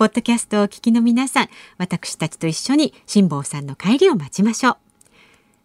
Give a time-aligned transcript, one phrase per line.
[0.00, 4.76] ポッドキャストをお聞きの皆さん、私たちと一緒に辛坊さんの帰りを待ちましょう。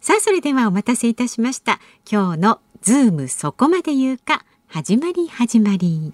[0.02, 1.80] さあ、それではお待たせいたしました。
[2.06, 6.12] 今日のズームそこまで言うか、始まり始まり。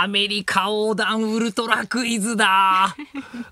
[0.00, 2.94] アメリカ横断ウルトラクイズだ。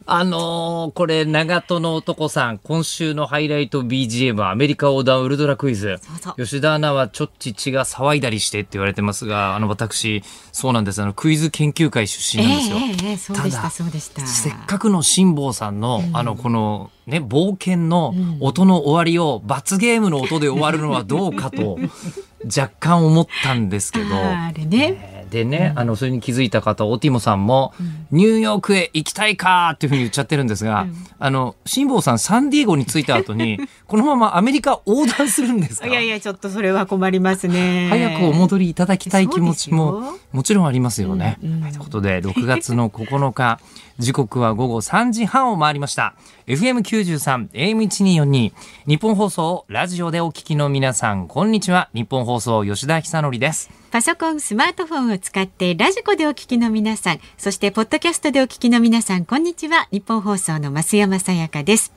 [0.06, 5.98] あのー、これ、長門の男さん、今週のハイライト BGM アメリカ横断ウルトラクイズ。
[6.00, 11.02] そうそう吉田アナはちょっち血が騒いだりしてって言われてますが、あの、私、そうなんです。
[11.02, 12.76] あの、クイズ研究会出身なんですよ。
[12.76, 14.24] えー、えー、そうでした、そうでした。
[14.24, 21.80] せっかくの辛坊さんの、うん、あの、この、ね、冒険の音の終わりを罰ゲームの音で終わるのはどうかと
[22.46, 24.14] 若干思ったんですけど。
[24.14, 25.15] あれね。
[25.30, 35.86] でね、うん、あのそれに気づいた方オティモさんも、うん、ニューヨークへ行きたいかっていうふうに言っちゃってるんですが、うん、あの辛坊さんサンディエゴに着いた後に このままアメリカ横断するんですか？
[35.86, 37.88] いやいやちょっとそれは困りますね。
[37.90, 41.38] 早くお戻りいただきたい気持ちももちろんありますよね。
[41.40, 43.60] ということで6月の9日
[43.98, 46.14] 時刻は午後3時半を回りました。
[46.46, 48.52] FM93 AM1242
[48.86, 51.88] ニッポン放送ラジオでお聞きの皆さんこんにちは。
[51.94, 53.70] ニッポン放送吉田尚記です。
[53.90, 59.88] パソコンスマートフォンを使ってラジコでお聞きの皆さんそしてポッドキャストでお聞きの皆さんこんにちは。
[59.90, 61.95] ニッポン放送の増山さやかです。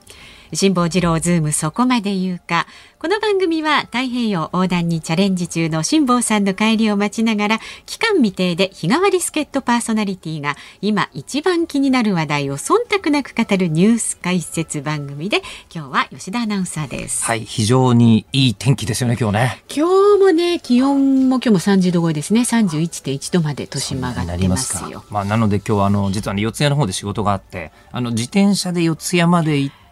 [0.51, 2.65] 辛坊治郎ズームそこまで言うか。
[2.97, 15.43] この番組は太平洋横断にチャレンジ中の辛坊さんの帰りを待ちながら期間未定で日替わり助っ人パーソナリティが今一番気になる話題を忖度なく語るニュース解説番組で
[15.73, 17.23] 今日は吉田アナウンサーです。
[17.23, 19.63] はい非常にいい天気ですよね今日ね。
[19.73, 22.41] 今日もね気温も今日も30度超えですね。
[22.41, 25.05] 31.1度まで年間がってますよ。
[25.09, 29.88] まあなので今日はあの実はね四谷の方で仕事があってあの自転車で四谷まで行って、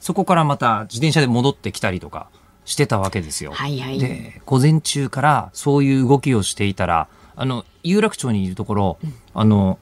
[0.00, 2.28] そこからまた自転車で戻ってきたりとか
[2.64, 3.52] してたわけですよ。
[3.52, 9.78] はいはい、で午前中からそういう動きをしていたらあの有楽町にいるところ、うん、あの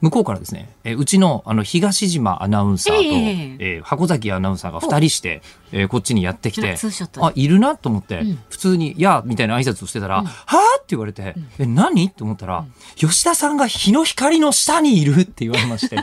[0.00, 6.76] 向こうからですね、えうちのあの東島アナウンサーと、えー、えー、箱崎アナウンサーが2人して、えー、こっちにやってきて、
[7.20, 12.06] あ、いるなと思って、うん、普通に、やみたいな挨拶をしてたら、うん、はあって言われて、うん、え、何？
[12.06, 15.96] って思ったら、吉田さんが日の光の下にいるって言われまして。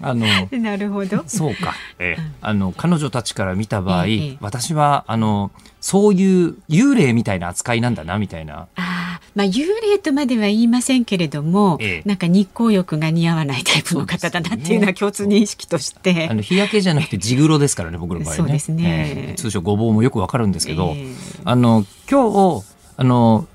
[0.00, 0.26] あの
[0.60, 1.24] なるほど。
[1.26, 8.68] そうか、えあの彼女たちから見た場合、え私はあのそういう幽霊みたいな扱いなんだなみたいな。
[8.76, 18.36] あまあ、幽霊とまでは言いませんけれども、ええ、なんか日光浴が似合わないタイプの方だなっていうのは共通認識として、ね、あの日焼けじゃなくて地黒ですからね僕の場合ね。
[18.36, 21.14] そうですね、えー、通称ごぼうもよくわかるんですけど、えー、
[21.44, 22.64] あの今日
[22.96, 23.46] あの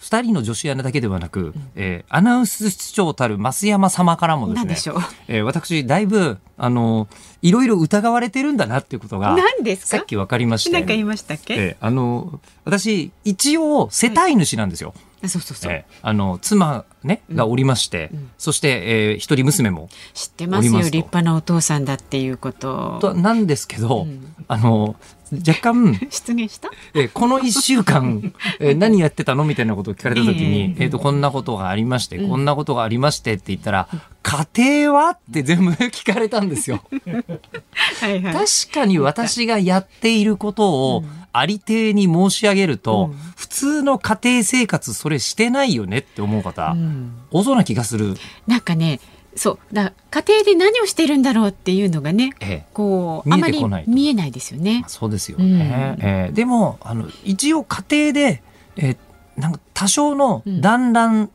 [0.00, 4.94] 2人の女子アナだけではなく、うん、えー、アナウンス室長たる増山様からもですね、
[5.28, 7.06] えー、私だいぶあの
[7.42, 9.36] いろいろ疑われてるんだなっていうことが
[9.78, 10.70] さっき分かりまして。
[10.70, 14.94] 何か言いましたっけ、えー、あの私一応世帯主なんですよ。
[15.20, 15.28] はい。
[15.28, 15.72] そうそうそう。
[15.72, 22.98] えー、あの妻ね、がおりまして、うん、そして、えー、一人娘も知ってますよ立派なお父さんだっていうこと。
[23.00, 24.96] となんですけど、うん、あの
[25.32, 29.44] 若干 失言した、えー、この1週間、えー、 何やってたの？
[29.44, 33.88] みたいなことを聞かれた時に、えとこんなことがありまして、うん、こんなことがありましてって言ったら、
[34.22, 34.46] 家
[34.80, 35.10] 庭は？
[35.10, 36.82] って全部聞かれたんですよ。
[38.00, 48.16] はい、はい、確かに私がやっていることをありていに申し上げると、うん、普通の家庭生活それしてないよねって思う方、うん、多そうな気がする。
[48.46, 49.00] なんかね
[49.40, 54.84] そうだ家庭で何をしてるんだろうっていうのがね、ええ、こうあまり見えないですよね。
[54.86, 58.42] そうですよね、うん、えー、でもあの一応家庭で、
[58.76, 58.96] えー、
[59.38, 61.30] なんか多少の団らん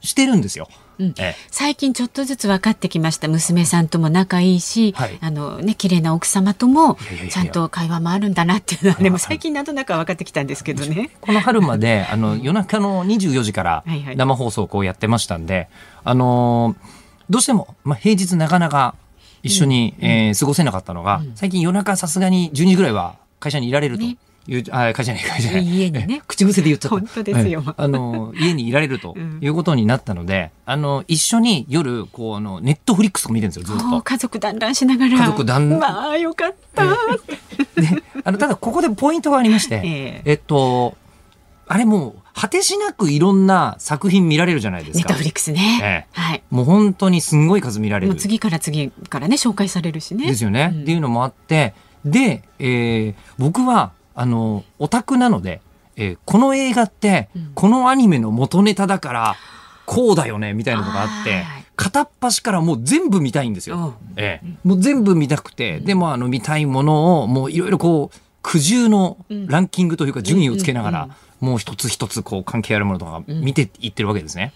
[0.00, 0.66] してるんですよ。
[0.98, 1.14] うん。
[1.50, 3.28] 最近ちょっとずつ分かってきました。
[3.28, 6.96] 娘さんとも仲いいし、はい、あのね綺麗な奥様とも
[7.30, 11.10] ちゃんと会話もあるんだなっていうのはでも最近なんとなく分かってきたんですけどね。
[11.20, 13.84] この春まであの夜中の24時から
[14.16, 15.70] 生放送をこうやってましたんで、はいはい、
[16.04, 16.76] あの
[17.28, 18.94] どうしても、まあ、平日なかなか
[19.42, 24.04] 一緒に、うん、えー、過ごせなかったのが、うん、最近夜中さすがに12時ぐらいは会社にいられると。
[24.04, 24.16] ね。
[24.48, 25.68] いうあ会社に会社に。
[25.68, 26.22] 家にね。
[26.28, 26.96] 口癖で言っちゃった。
[26.96, 34.02] 本当ですよ、あの家にいられるということになったので、うん、あの一緒に夜こうあのネットフリックスとか見てるんですよずっと。
[34.02, 35.18] 家族団らんしながら。
[35.18, 35.80] 家族団らん。
[35.80, 36.92] まあよかった、で
[38.22, 40.96] あのただここでポイントがありまして、 えー、えっと
[41.66, 44.98] あれもう果てしなくいろんな作品見られるじゃないですか。
[44.98, 45.80] ネットフリックスね。
[45.82, 46.42] ええ、はい。
[46.50, 48.14] もう本当にすんごい数見られる。
[48.14, 50.26] 次から次からね紹介されるしね。
[50.26, 50.70] ですよね。
[50.74, 51.74] うん、っていうのもあって
[52.04, 55.60] で、えー、僕はあの、オタクなので、
[55.96, 59.36] えー、この映画って、このアニメの元ネタだから、
[59.84, 61.44] こうだよね、みたいなのがあって、
[61.76, 63.94] 片っ端からもう全部見たいんですよ。
[64.16, 71.08] ええ、もう全部見たくて、でもあの見たいものを、もういろいろこう、苦渋のランキングというか順位をつけながら、
[71.40, 74.52] もう一つ一つこう関係あるものとか見ていってるわけですね。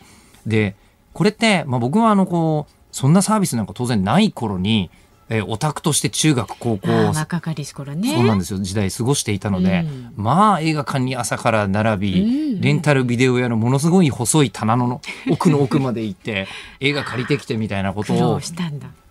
[0.47, 0.75] で、
[1.13, 4.91] これって、まあ僕はあのこう、そんなサービスなんか当然ない頃に、
[5.31, 8.13] えー、オタクとして中学高校若かりし頃ね。
[8.13, 12.23] そうなんですよ時代過ごしていたので、うん、まあ映画館に朝から並び、
[12.55, 15.01] うん、レンタルビデオ屋のものすごい細い棚の
[15.31, 16.49] 奥の奥まで行って
[16.81, 18.41] 映画借りてきてみたいなことを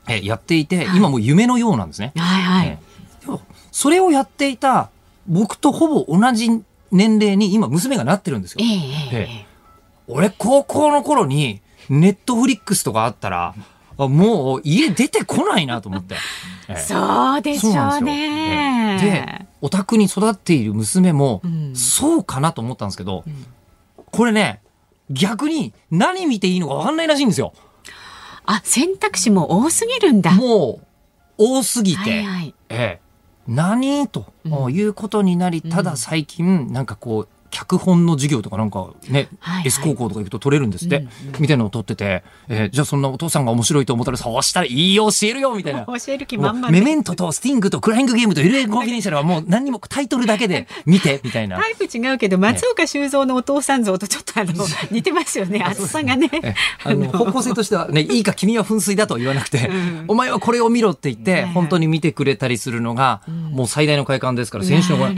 [0.08, 2.12] えー、やっていて、今も夢のようなんですね。
[2.18, 3.40] はいはい、えー、
[3.72, 4.90] それをやっていた
[5.28, 6.50] 僕とほぼ同じ
[6.92, 8.60] 年齢に今娘がなってるんですよ。
[8.62, 9.46] えー、えー、
[10.08, 13.56] 俺高校の頃にネットフリックスとかあったら
[13.98, 16.16] もう家出てこないなと思って。
[16.78, 19.00] そうでしょうね。
[19.02, 21.42] で、お宅に育っている娘も、
[21.74, 23.46] そうかなと思ったんですけど、うん、
[24.12, 24.62] これね、
[25.10, 27.54] 逆に何見ていいのか分かんないらしいんですよ。
[28.46, 30.32] あ、選択肢も多すぎるんだ。
[30.32, 30.86] もう、
[31.38, 32.10] 多すぎて。
[32.10, 33.09] はいはい、ええ。
[33.50, 34.08] 何？
[34.08, 34.32] と
[34.70, 41.10] いうことになり、ただ最近、なんかこう、脚本の授業とかなんかね、はいはい、S 高校とか行くと取れるんですって、うんうん、
[41.40, 45.86] みたいなのを取ってて、えー、じゃあそんなお父さんが面白いと思ったらそうしたらいいよ教えるよみたいな。
[45.86, 51.58] 教える気満々メメントとスティングとクライングゲームと LA コンフィデンシャルはもう何にもタイトルだけで見て みたいな。
[51.58, 54.54] タイプ違うけど松岡修造のお父さん像とちょっとあの
[54.92, 55.64] 似てますよね。
[55.64, 56.30] 厚さがね。
[56.84, 65.10] あの方向性としてはね いいか君は噴水だと言わなくて、うん、お前はこれを見ろって言って、本当に見てくれたりするのが、うん、もう最大の快感ですから先週の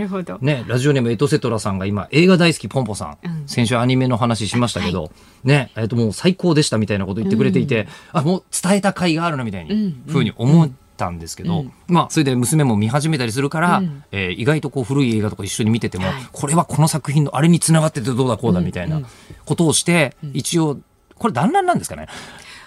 [0.41, 3.17] ねラジオネームエトセトラさんが今映画大好きポンポさん。
[3.23, 5.11] うん、先週アニメの話しましたけど、はい、
[5.47, 19.01] ね、えっ、ー、ともう最高でしたみたいなこと言ってくれていて、うん、あ、もう伝えた甲斐があるなみたいに、ふうに思ったんですけど、うん、まあ、それで娘も見始めたりするから、うん、えー、意外とこう古い映画とか一緒に見てても、はい、これはこの作品のあれにつながっててどうだこうだみたいな
[19.45, 20.79] ことをして、一応、
[21.17, 22.07] これ団らんなんですかね？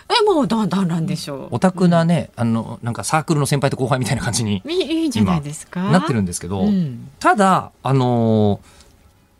[0.06, 1.54] えもうだんだんなんでしょう？
[1.56, 5.82] オタクなね、あのなんかサークルの先輩と後輩みたいな感じにいいじゃないですか。
[5.82, 8.83] なってるんですけど、うん、ただあのー、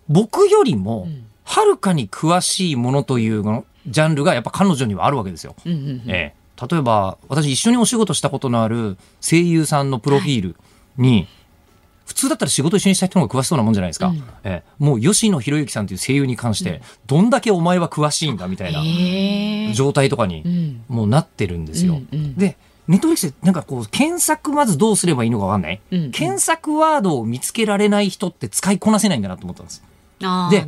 [0.09, 1.09] 僕よりも
[1.45, 5.55] はるかに詳しいものというのジャンルがやっぱ彼女にはあるわけですよ。
[5.65, 10.57] うんうんうん、えー、例えば私一緒にお仕事したことのある声優さんのプロフィール
[10.97, 11.29] に、はい、
[12.07, 14.09] 普通だったら仕事一緒にした人の方が詳しそうなもんじゃないですか。
[14.09, 21.95] うん、えー、もう吉野博之さんという声優に関して、どんだけお前は詳しいんだみたいな状態とかにもうなってるんですよ。
[21.95, 22.57] うんうん、で
[22.89, 29.83] ネットフリックスなんかこう検索まずどうすればいいのかわかんない、うんうん、検索ワードを見つけられない人って使いこなせないんだなと思ったんです。
[30.19, 30.65] で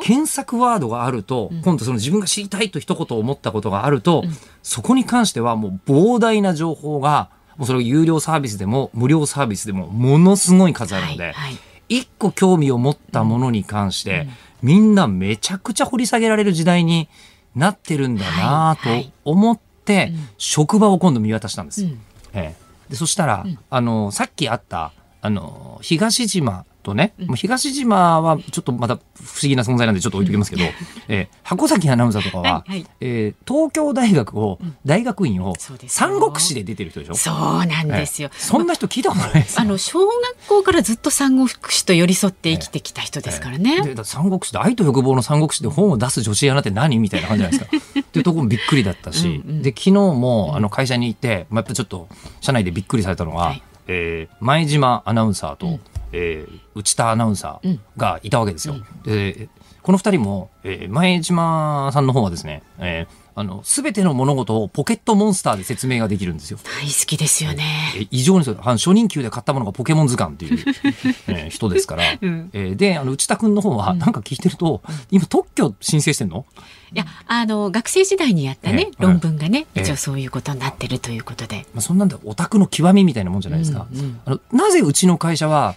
[0.00, 4.30] 検索ワードがあると、うん、今度その自分が知りたいと一言思ったことがあると、うん、
[4.62, 14.26] そこに関してはもう膨大な情報がもうそれを有料サービスでも無料サービスでもものすごい数あるので、はいはい、一個興味を持ったものに関して、
[14.62, 17.08] うん、みんなめちゃくちゃ掘り下げられる時代に
[17.54, 21.86] なってるんだなと思って、職場を今度見渡したんです。
[22.34, 29.02] ええ、でそしたら、あのさっきあったあの東島とね、うん、東島はちょっとまた不思
[29.42, 30.62] 議な存在なんでちょっと置いときますけど、
[31.08, 35.54] えー、箱崎アナウンサーとかは、はいはい、えー、東京大学を、うん、大学院を
[35.88, 37.14] 三国志で出てる人でしょ？
[37.16, 40.14] そうなんですよ、えー、そんな人聞いたことないですあの小学
[40.48, 48.00] 校からずっと三国志と寄り添って生きてきた人ですからね、えー、で三国志で愛と欲望の三国志で本を出す女子アナって何みたいな感じじゃないですか。
[48.00, 52.08] っていうところもびっくりだったしうん、で昨日もあの会社に行って、まあ、やっぱちょっと
[52.40, 55.80] 社内でびっくりされたのは、はい、えー、前島アナウンサーと、うん
[56.16, 58.74] えー、内田アナウンサーがいたわけですよ。
[58.74, 59.48] うん、で
[59.82, 66.58] この2人も、えー、前島さんの方はですね、えー、あの、すべての物事をポケットモンスターで説明ができるんですよ。
[66.64, 67.92] 大好きですよね。
[67.94, 70.58] え異常にそう初任給で買ったものがポケモン図鑑っていう、
[71.28, 72.02] えー人ですから。
[72.18, 74.80] うんえーで、あの、内田君の方は、なんか聞いてると、
[75.10, 76.46] 今特許申請してんの？
[76.94, 81.66] いや、あの、学生時代にやったね、ええ論文がね、ええ一応そういうことになってるということで。
[81.74, 83.86] まあ、そんなんでオタクの極みみたいなもんじゃないですか。
[83.92, 85.76] うんうんあのなぜうちの会社は、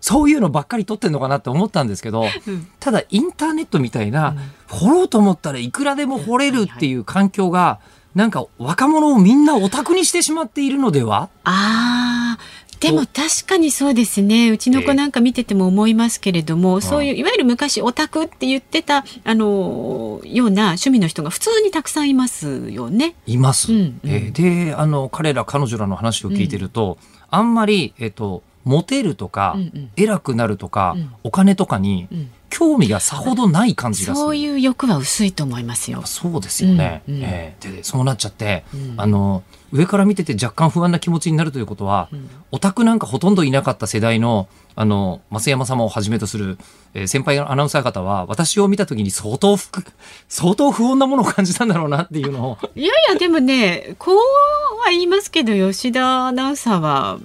[0.00, 2.66] そういうのばっかり取ってんのかなって思ったんですけど、うん。
[2.78, 4.36] ただインターネットみたいな、
[4.68, 7.80] 掘ろうと思ったらいくらでも掘れるっていう環境が、
[8.14, 11.30] なんか若者をみんなオタクにしてしまっているのでは？
[11.44, 12.38] ああ、
[12.80, 14.50] でも確かにそうですね。
[14.50, 17.24] うちの子なんか見てても思いますけれども、そういう、い。
[17.24, 23.14] わゆる昔オタクって言ってた、あの、ような趣味の人が普通にたくさんいますよね。
[23.26, 23.72] います。
[23.72, 23.78] うん。
[23.78, 24.30] うんえ。
[24.34, 26.98] ーで、あの、彼ら彼女らの話を聞いてると、
[27.30, 29.90] あんまり、えっ、と、モテるとか、うんうん。
[29.96, 31.12] 偉くなるとか、うん。
[31.22, 32.30] お金とかにうん。
[32.50, 34.24] 興味がさほどない感じがする。
[34.26, 36.02] そういう欲は薄いと思いますよ。
[36.04, 37.02] そうですよね。
[37.08, 37.22] うんうん。
[37.24, 38.94] えーでそうなっちゃって、うん。
[38.96, 39.42] あの
[39.72, 42.30] 上から見てて若干不安な気持ちになるということは、ん。
[42.52, 46.58] オタクなんかほとんどいなかった世代のあの増山様をはじめとする、
[46.94, 49.68] えー先輩アナウンサー方は私を見た時に相当不
[50.28, 52.58] 相当不穏なものを感じたんだろうなっていうのを。
[52.76, 57.18] いやいや、でもね、こうは言いますけど、吉田アナウンサーは、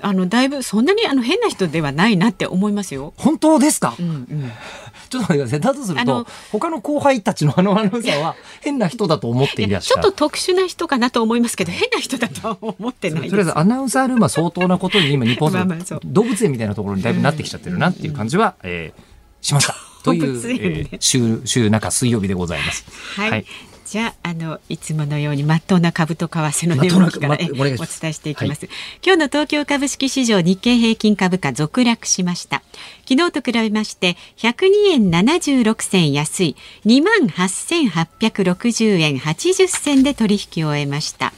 [0.00, 3.14] あの、だいぶ、そんなにあの変な人ではないなって思いますよ。
[3.16, 4.52] 本当ですか、うんうん。
[5.08, 10.18] ちょっと待ってくださいだとすると他の後輩たちのあのアナウンサーは変な人だと思っていらっしゃるちょっと。
[10.26, 13.30] 特殊な人かなと思いますけど、変な人だとは思ってない。
[13.30, 19.76] とりあえずアナウンサールームは相当なことに今日本 まあまあそう動物園みたいなところにだいぶなってきちゃってるなっていう感じは、えーしました。
[20.02, 22.84] という、えー週週中水曜日でございます。
[23.16, 23.46] はい。
[23.86, 27.78] じゃあ、あの、いつものように、まっとうな株と為替の値動きから、まお伝え
[28.12, 28.68] していきます。
[29.00, 32.64] 今日の東京株式市場日経平均株価続落しました。
[33.08, 41.32] 昨日と比べまして、102円76銭安い、28,860円80銭で取引を終えました。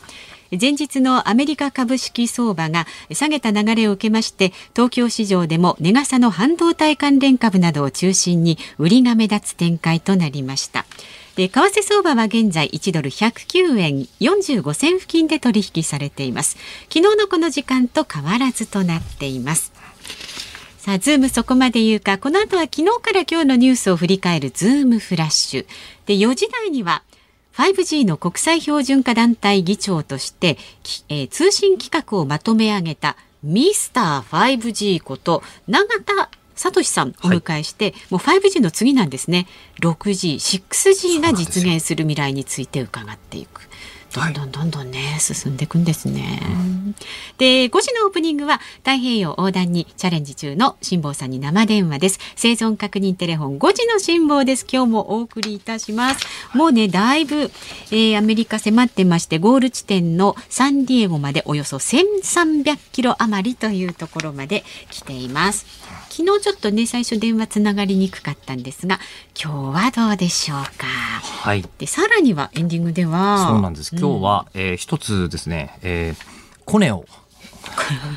[0.51, 10.89] 前日のアメリカ株式相場が下げた流れを受けまして東京市場でも値嵩の半導体関連株などを中心に売りが目立つ展開となりましたで
[11.47, 16.57] 為替相場は現在1ドル109円45銭付近で取引されています。
[16.93, 19.73] 昨日のこの時間と変わらずとなっています。
[20.79, 25.67] さあ、ズームそこまで言うか、この後は昨日から今日のニュースを振り返るズームフラッシュ。
[26.07, 27.03] で、4時台には、
[27.55, 30.57] 5G の国際標準化団体議長として、
[31.09, 39.47] えー通信規格をまとめ上げたミスター 5G こと永田聡さんをお迎えして、もう 5G の次なんですね
[39.81, 43.69] 6G、6G が実現する未来について伺っていく。
[44.15, 46.41] どんどんどんどんね、進んでいくんですね。
[47.37, 52.19] で、5時のオープニングは太平洋横断にチャレンジ中の辛坊さんに生電話です。
[52.35, 54.67] 生存確認テレフォン5時の辛坊です。
[54.71, 56.27] 今日もお送りいたします。
[56.55, 57.51] もうね、だいぶ、
[57.91, 65.67] えーアメリカ迫ってまして、ゴール地点のサンディエゴまでおよそ1300キロ余りというところまで来ています。
[66.19, 68.99] 昨日ちょっとね、最初電話つながりにくかったんですが、
[69.41, 70.89] 今日はどうでしょうか？
[70.89, 71.65] はい。
[71.79, 73.95] で、さらにはエンディングでは、そうなんです。
[73.95, 77.05] 今日は、えー一つですね、えーコネを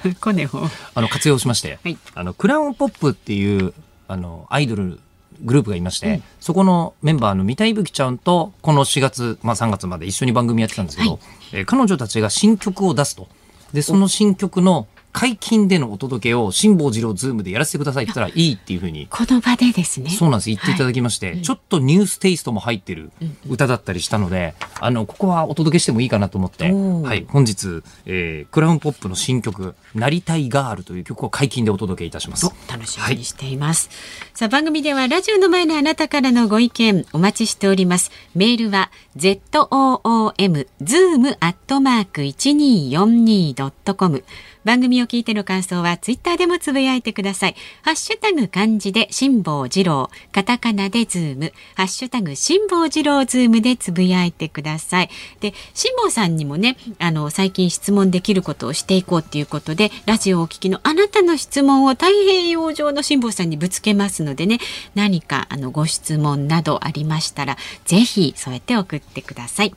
[0.03, 0.49] うん、 コネを。
[0.95, 3.71] あの活用しまして、はいあのクラウンポップっていう
[4.07, 4.99] あのアイドル
[5.43, 11.19] グループがいまして、そこのメンバーの三田いぶきちゃんとこの4月、まあ、3月まで一緒に番組やってたんですけど、はい
[11.51, 13.27] えー彼女たちが新曲を出すと
[13.73, 19.07] でその新曲の解禁でのお届けを辛坊治郎ズームでやらせてくださいって言ったらいいっていうふうに。
[19.09, 20.09] この場でですね。
[20.09, 20.49] そうなんです。
[20.49, 23.11] 言っていただきまして、ちょっとニューステイストも入ってる
[23.47, 32.51] 歌だったりしたので、あのここはお届けしてもいいかなと思って、はい、本日、えークラウンポップの新曲「なりたいガール」という曲を解禁でお届けいたします。
[32.69, 33.89] 楽しみにしています、
[34.33, 38.11] さあ番組ではラジオの前のあなたからのご意見お待ちしております。
[38.35, 44.23] メールは zoom zoom アットマーク 1242.com
[44.63, 47.55] 番組を聞いての感想はツイッターでもつぶやいてください。
[47.81, 51.53] ハッシュタグ漢字で辛坊治郎カタカナでズーム。
[51.75, 55.09] ハッシュタグ辛坊治郎ズームでつぶやいてください。
[55.39, 64.59] で辛坊さんにもねあの最近質問できることをしていこうっていうことでラジオをお聞きのあなたの質問を太平洋上の辛坊さんにぶつけますのでね
[64.95, 69.73] 何かあのご質問などありましたらぜひそうやって送ってください。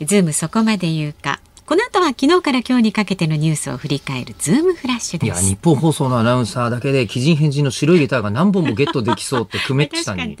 [0.00, 1.40] ズームそこまで言うか。
[1.66, 10.36] この後は昨日から今日にかけてのニュースを振り返るズームフラッシュいや日本放送のアナウンサーだけで奇人変人の白いギターが何本もゲットできそうってクメッチさんに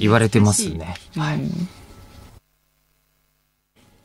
[0.00, 0.94] 言われてますね。
[1.16, 1.40] はい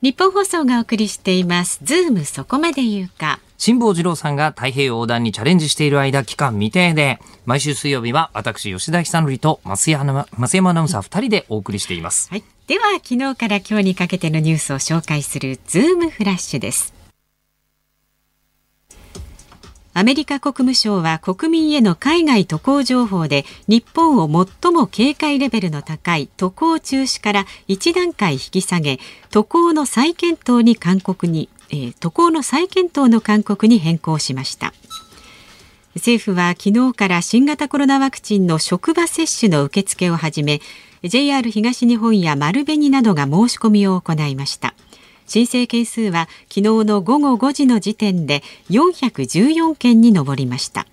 [0.02, 12.28] 日本放送がお送りしていますズームそこまで言うか辛坊治郎さんが太平洋横断にチャレンジしている間、期間未定で、毎週水曜日は私、吉田久典と増山増山アナウンサー2人でお送りしています。
[12.32, 12.44] はい。
[12.66, 17.01] では、昨日から今日にかけてのニュースを紹介するズームフラッシュです。
[19.94, 29.00] アメリカ国務省は国民への海外渡航情報で日本を最も警戒レベルの高い渡航中止から1段階引き下げ
[29.32, 34.74] 渡航の再検討に勧告に、えー、渡航の再検討の勧告に変更しました。
[35.96, 40.62] 政府は昨日から新型コロナワクチンの職場接種の受付を始め
[41.04, 44.74] JR 東日本や丸紅などが申し込みを行いました。
[45.32, 50.88] 申請件数は昨日の午後5時の時点で414件に上りました。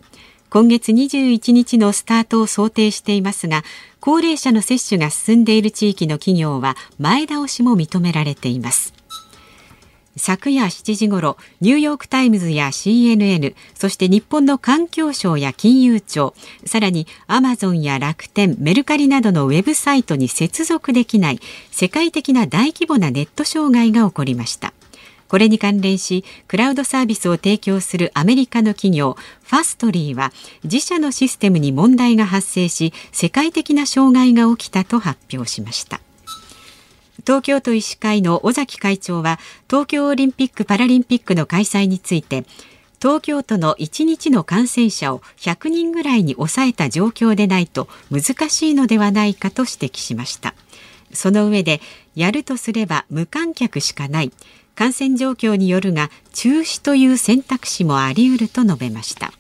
[0.49, 3.65] 今月21日のスタートを想定していますが
[3.99, 8.98] 高齢者の接種が進んでいる地域の企業は前倒しも認められています。
[10.19, 16.35] 昨夜7時ごろニューヨーク・タイムズや CNN そして日本の環境省や金融庁
[16.67, 24.73] さらにアマゾンや楽天メルカリなどのウェブサイトに接続できない世界的な大規模なネット障害が起こりました。
[25.29, 30.33] これに関連しクラウドサービスを提供するアメリカの企業ファストリーは
[30.65, 36.01] 自社のシステムに問題が発生し世界的な障害が起きたと発表しました。
[37.27, 42.45] 東京都医師会の尾崎会長は東京オリンピック・パラリンピックの開催について
[43.01, 50.55] 東京都の1日の感染者を100人ぐらいに抑えた状況でないと難しいのではないかと指摘しました。
[51.13, 51.81] その上で
[52.15, 54.33] やるとすれば無観客しかない。
[54.75, 59.33] 感染状況によるが中止という選択肢もあり得ると述べました。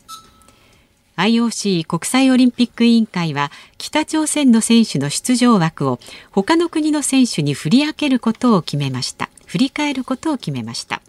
[1.18, 5.98] IOC 国際オリンピック委員会は北朝鮮の選手の出場枠を
[6.30, 9.28] 他の国の選手に振り分けることを決めました。
[9.44, 11.02] 振り返ることを決めました。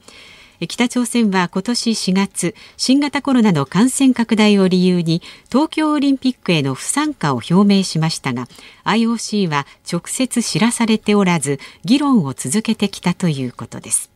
[0.67, 8.47] 北朝鮮は今年4月新型コロナの感染拡大を理由に東京オリンピックへの不参加を表明しましたが
[8.83, 14.09] IOC は直接知らされておらず議論を続けてきたということです。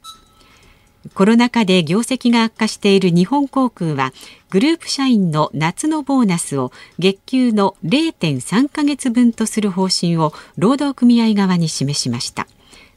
[1.13, 4.13] コロナ禍で業績が悪化している日本航空は
[4.50, 12.48] グループ社員の夏のボーナスを月給の0.3ヶ月分とする方針を労働組合側に示しました。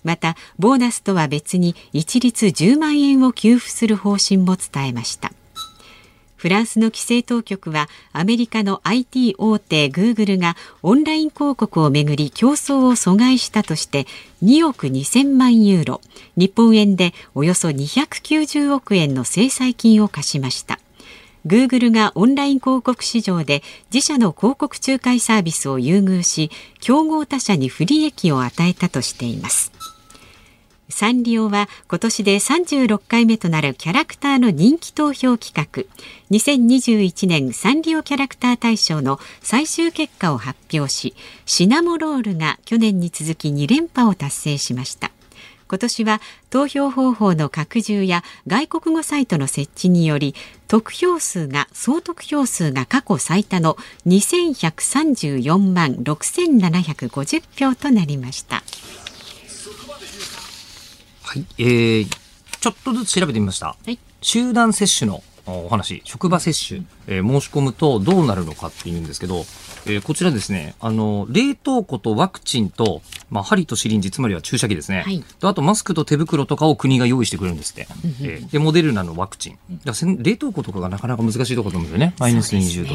[0.05, 5.33] またボーナスとは別に一律10万円を給付する方針も伝えました。
[6.47, 14.07] フランスの規制当局はアメリカの IT 大手グーグルがオンライン広告をめぐり競争を阻害したとして
[14.45, 16.00] 2億2000万ユーロ
[16.37, 20.78] 日本円でおよそ290億円の制裁金を課しました。
[21.47, 29.75] グーグルがオンライン広告市場で自社の広告仲介サービスを優遇し競合他社に不利益を与えたとしています。
[30.89, 35.83] サンリオは今年で36回目となるキャラクターの人気投票企画
[36.31, 45.11] 2021年サンリオキャラクター大賞の最終結果を発表しシナモロールが去年に続き2連覇を達成しました
[45.69, 46.21] 今年は
[46.51, 50.37] 投票方法の拡充や外国語サイトの設置により
[50.69, 58.63] 得票数が総得票数が過去最多の2134万6750票となりました。
[61.37, 62.07] はい、えー、
[62.61, 63.67] ちょっとずつ調べてみました。
[63.67, 69.45] はい、集団接種のお話、職場接種、えー、申し込むとどうなるのかっていうんですけど、
[69.87, 75.03] えー、こちらですね、あの、冷凍庫とワクチンと、まあ、針とシリンジ、つまりは注射器ですね。
[75.03, 77.87] はい、とあと、マスクと手袋とかを国が用意してくれるんですって。
[78.23, 79.59] えー、で、モデルナのワクチン。
[79.85, 82.15] だ冷凍庫とかがなかなか難しいところと思うんですよね。
[82.19, 82.95] マイナス20度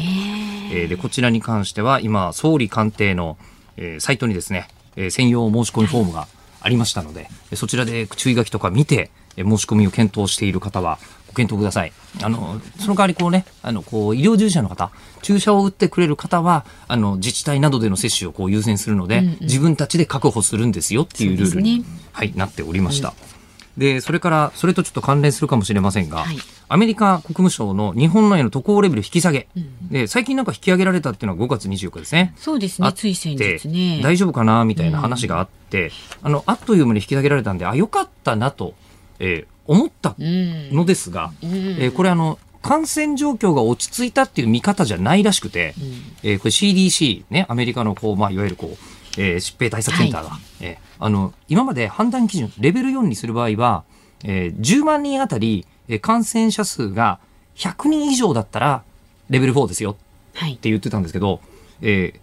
[0.72, 3.38] えー、で、こちらに関しては、今、総理官邸の、
[3.76, 6.28] えー、サイトにですね、えー、専用申し込みフォームが、
[6.62, 10.98] ありましたので、そちらで注意書きとか見て、申し込みを検討している方は、
[11.28, 11.92] ご検討ください。
[12.22, 14.90] あの、その代わりこうね、あの、こう、医療従事者の方、
[15.22, 23.08] 注射を打ってくれる方は、あの、自治体などでの接種をこう優先するので、うんうん、自分たちで確保するんですよっていうルールに、ね、はい、なっておりました。
[23.08, 23.31] うん
[23.76, 26.36] で、それから、それとちょっと関連するかもしれませんが、はい、
[26.68, 32.34] アメリカ国務省の日本のへの渡航レベル引き下げ、うん、で、最近なんか引き上げられたっていうのは5月24日ですね。
[32.36, 34.00] そうですね、つい先日ね。
[34.02, 38.74] 大丈夫かなみたいな話があって、うん、あの、あっという間に引き下げられたんで、あ、よかったなと、
[39.18, 45.84] えー、思ったのですが、うん、えー、これあの、感染状況が落ち着いたっていう見方じゃないらしくて、うん、
[46.22, 53.84] えー、これ CDC、ね、アメリカのこう、まあ、いわゆるこう、えー、疾病対策センターが、はい、えー、あの、今まで判断基準、レベル4にする場合は、
[54.24, 57.18] えー、10万人あたり、えー、感染者数が
[57.56, 58.84] 100人以上だったら、
[59.28, 59.96] レベル4ですよ
[60.32, 61.40] って言ってたんですけど、はい、
[61.82, 62.20] え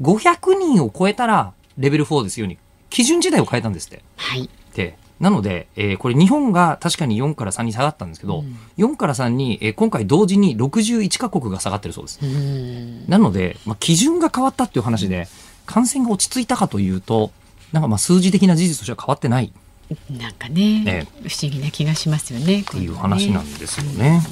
[0.00, 4.04] ー、500人を超えたら、レベル4ですように、基準自体を変えたんですって。
[4.16, 4.48] はい。
[4.74, 12.20] で、なので、えーこれ日本が確かに4から3に下がったんですけど、うん4から3に、えー今回同時に61カ国が下がってるそうです。
[12.22, 15.26] うんなので、まあ、基準が変わったっていう話で、
[15.66, 17.32] 感染が落ち着いたかというと、
[17.74, 19.52] なんかまあ数字的な事実としては変わってない
[20.08, 22.60] なんかねね不思議な気がしますよね。
[22.60, 24.22] っていう話なんですよね。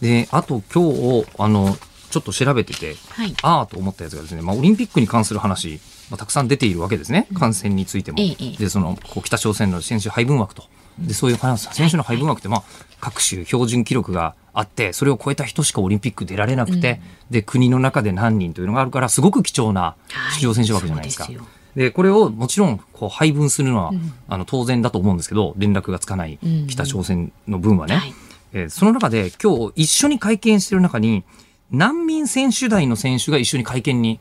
[0.00, 1.76] で、あと今日、あの、
[2.10, 3.34] ちょっと調べてて、はい。
[3.42, 8.18] ああと思ったやつがですね、まあ、オリンピックに関する話、まあ、たくさん出ているわけですね、感染についても。
[8.20, 10.64] ええええで、その、こう北朝鮮の選手配分枠と。
[10.98, 12.62] で、そういう話、選手の配分枠って、まあ、
[13.00, 17.00] 各種標準記録があって、それを超えた人しかオリンピック出られなくて、
[17.30, 19.96] で、国の中で何人というのがあるから、すごく貴重な
[20.36, 21.24] 出場選手枠じゃないですか。
[21.24, 21.38] はい
[21.78, 27.94] でこれをもちろん、こう、配分するのは、うんあの、当然だと思うんですけど、連絡がつかないうん北朝鮮の分はね。
[27.96, 28.14] はい
[28.52, 31.22] えーその中で今日一緒に会見してる中に
[31.70, 34.20] 難民選手団の選手が一緒に会見に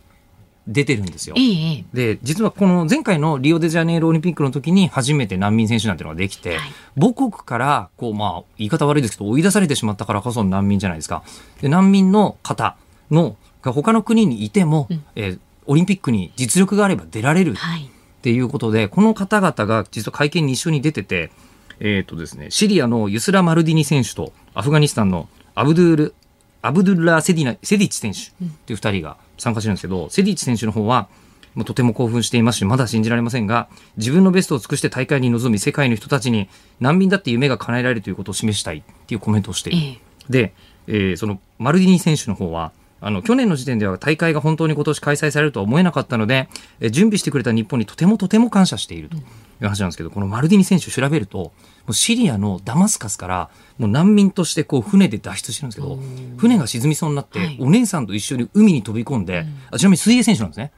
[0.68, 1.42] 出てるんですよえ。
[1.42, 11.24] えええで実はこの前回のリオデジャネイロオリンピックの時に初めて難民選手団っていうのができて、はい母国からこうまあ言い方悪いですけど追い出されてしまったからこその難民じゃないですか。
[11.62, 12.76] で難民の方
[13.10, 17.84] のが他の国にいても、うんえーオリンピックに実力があれば出られるはい。
[17.84, 21.32] っていうことで、この方々が実は会見に一緒に出てて、
[21.80, 26.16] えっ、とですね、シリアのユスラ・マルディニ選手と、アフガニスタンのアブドゥール、
[26.62, 31.08] アブドゥッラ・セディナ、セディッチ選手っていう二人が参加してるんですけど、セディッチ選手の方は、
[31.54, 36.50] もうとても興奮していますし、まだ信じられませんが、自分のベストを尽くして大会に臨み、世界の人たちに
[36.80, 39.80] 難民だって夢が叶えられるということを示したいっていうコメントをしている。
[39.80, 40.54] ええで、
[40.88, 49.24] えーそのマルディニ選手の方は、あの、去年の時点では大会が本当に今年開催されるとは思えなかったので、えー準備してくれた日本にとてもとても感謝しているという
[49.62, 51.54] 話なんですけど、このマルディニ選手調べると、も
[51.90, 56.00] うシリアのダマスカスから、もう難民としてこう船で脱出してるんですけど、
[56.38, 60.72] 船が沈みそうになって、はいお姉さんと一緒に海に飛び込んで、あちなみに水泳選手なんですね。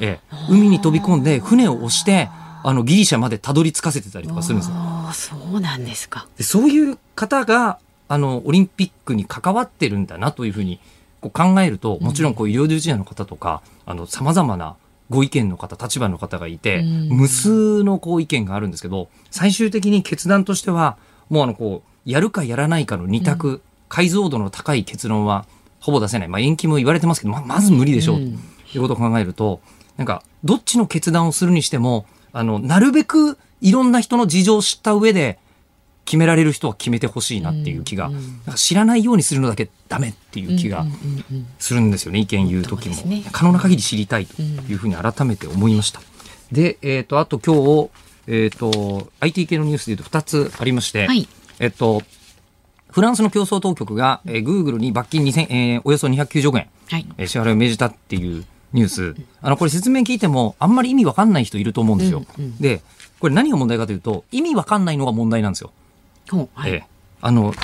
[0.00, 2.28] ええ海に飛び込んで、船を押して、
[2.62, 4.76] あの、ギリシャまでたどり着かせてたりとかするんですよ。
[5.12, 6.26] そうなんですか。
[6.38, 10.80] でそういう方があのオリンピックに関わってるんだなというふうに
[11.24, 13.62] こう考えるともちろんこう医療従事者の方とか
[14.08, 14.76] さまざまな
[15.10, 17.08] ご意見の方立場の方がいてうん。
[17.08, 20.96] 無数のこう意見があるんですけど最終的に決断としては
[21.30, 25.46] もうあのこうやるかやらないかの二択、解像度の高い結論は
[25.80, 28.38] ほぼ出せない、まあ、延期も言われてますけどままず無理でしょう、うん。
[28.72, 29.60] ということを考えると、
[29.96, 35.38] なんか、どっちの決断をするにしても、あの、なるべくいろんな人の事情を知った上で、
[36.04, 40.84] 決められる人は決めてほしいなっていう気が、うんうんなんか知らないようにするのだけダメっていう気が
[41.58, 46.00] するんですよね、意見言う時も、ね可能な限り知りたいというふうに改めて思いました。
[46.52, 47.90] で、えっ、と、あと今日、
[48.26, 52.02] えっ、と、IT 系のニュースで言うと2つありまして、はいえっと、
[52.90, 57.06] フランスの競争当局が、えー、Google に罰金2000、えーおよそ290億円、はい。
[57.18, 62.24] えー支払いを命じたっていうニュース、あのこれ説明聞いてもあんまり意味わかんない人いると思うんですよ。
[62.38, 62.82] うんうんで、
[63.20, 65.72] これ何が問題かというと意味わかんないのが問題なんですよ。
[66.30, 66.70] はい。
[66.70, 66.84] ええ
[67.20, 67.54] あの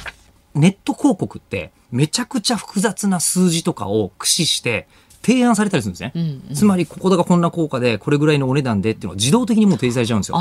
[0.55, 4.89] ネット広告ってめちゃくちゃ複雑な数字とかを駆使して
[5.23, 6.13] 提案されたりするんですね。
[6.15, 10.39] うんうんつまりここがこんな効果でこれぐらいのお値段でっていうのが自動的にもう提示されちゃうんですよ。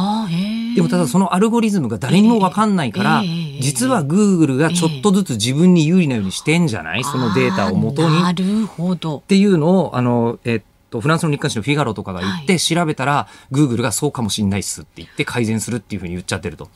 [0.76, 9.22] でもただそのアルゴリズムが誰にもわかんないから、ええええ実は Google がちょっとずつ自分に有利なようにしてんじゃないそのデータをもとになるほどっ。
[9.24, 16.70] ていうのを、あの、えっと、フランスの日刊紙のフィガロとかが言って調べたら、グーグルがそうかもしんないっすって言って改善するっていうふうに言っちゃってると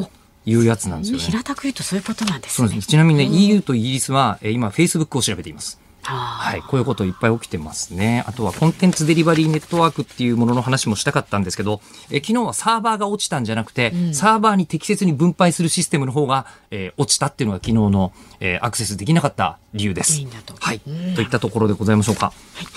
[0.46, 1.24] いうやつなんですよね。
[1.24, 2.68] 平たく言うとそういうことなんですね。
[2.68, 2.92] そうですね。
[2.92, 5.80] ちなみにね、EU とイギリスは、えー今、Facebook を調べています。
[6.06, 6.62] ははい。
[6.62, 8.26] こういうこといっぱい起きてますね。
[8.28, 11.80] あとは、コンテンツデリバリーネットワークっていうものの話もしたかったんですけど、
[12.10, 20.56] えー昨日はサーバーが落ちたんじゃなくて、うんサーバーに適切に分配するシステムの方が、えー落ちたっていうのが昨日の、えーアクセスできなかった理由です原因だと。
[20.60, 20.82] はい。
[20.86, 22.28] うんといったところでございましょうか。
[22.28, 22.34] は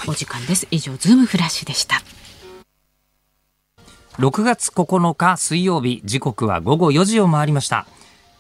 [0.07, 0.69] い、お時間です。
[0.71, 2.01] 以上、ズームフラッシュでした。
[4.19, 7.87] 6月9日水曜日時刻は午後4時を回りました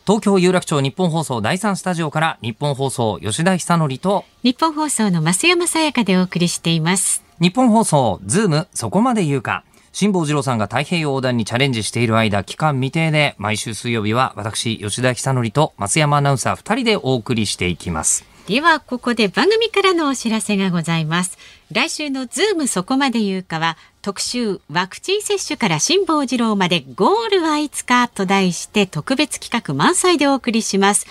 [0.06, 7.24] 東京有楽町ニッポン放送第3スタジオからニッポン放送吉田尚記とニッポン放送の増山さやかでお送りしています。
[7.40, 21.36] ニッポン放送ズームそこまで言うか辛坊治郎さんが太平洋横断にチャレンジしている間期間未定で毎週水曜日は私吉田久典と増山アナウンサー2人でお送りしていきますでは、ここで番組からのお知らせがございます。
[21.72, 23.76] 来週のズームそこまで言うかは、
[24.07, 31.09] 特集ワクチン接種から辛坊治郎までゴールはいつかと題して特別企画満載でお送りします。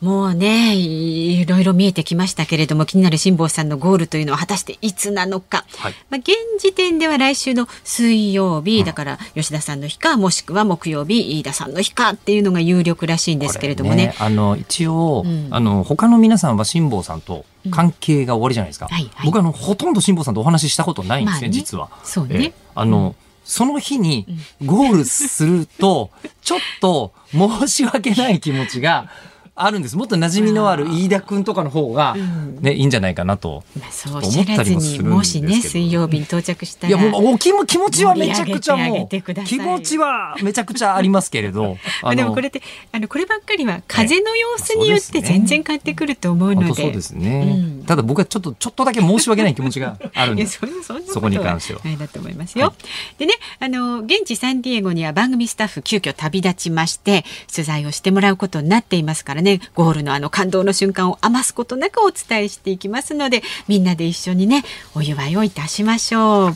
[0.00, 5.94] もうねいろいろ見えてきましたけれども気になる辛坊さんのゴールというのは果たしていつなのか、はい。
[6.08, 14.14] まあ、現時点では来週の水曜日、だから吉田さんの日かもしくは木曜日飯田さんの日かっていうのが有力らしいんですけれどもね。
[14.16, 15.48] これあの一応、うん。
[15.50, 19.26] あの他の皆さんは辛坊さんと関係が終わりじゃないですか、はいはい。
[19.26, 21.50] 僕あのほとんど辛坊さんとお話ししたことないんですね、まあね。
[21.50, 21.90] 実は。
[22.04, 22.36] そうね。
[22.36, 22.52] ええ。
[22.74, 24.26] あの、その日に
[24.64, 26.10] ゴールすると、
[26.42, 29.10] ちょっと申し訳ない気持ちが
[29.64, 29.96] あるんです。
[29.96, 32.16] もっと馴染みのある飯田君とかの方が、
[32.60, 33.62] ね、いいんじゃないかなと。
[33.78, 36.88] まあ、そうおっしゃらずに、もしね、水曜日に到着したら。
[36.88, 41.76] いや、もう、気も気持ちはめちゃくちゃもう、気持ちはめちゃくちゃありますけれど。
[42.14, 46.82] でもこれって、あの、こればっかりは風の様子によって全然変わってくると思うので。
[46.82, 47.80] そうですね。
[47.86, 50.46] ただ僕はちょっと、ちょっとだけ申し訳ない気持ちがあるんで。
[50.50, 50.60] そ
[51.06, 51.80] そこに関しては。
[51.82, 52.74] はい、だと思いますよ。
[53.18, 64.62] でね、あの、現地サンディエゴには番組スタッフ急遽旅立ちまして、取材をしてもらうことになっていますからね、ゴールのあの、感動の瞬間を余すことなくお伝えしていきますのでみんなで一緒にね
[64.94, 66.44] お祝いをいたしましょう。
[66.52, 66.54] はい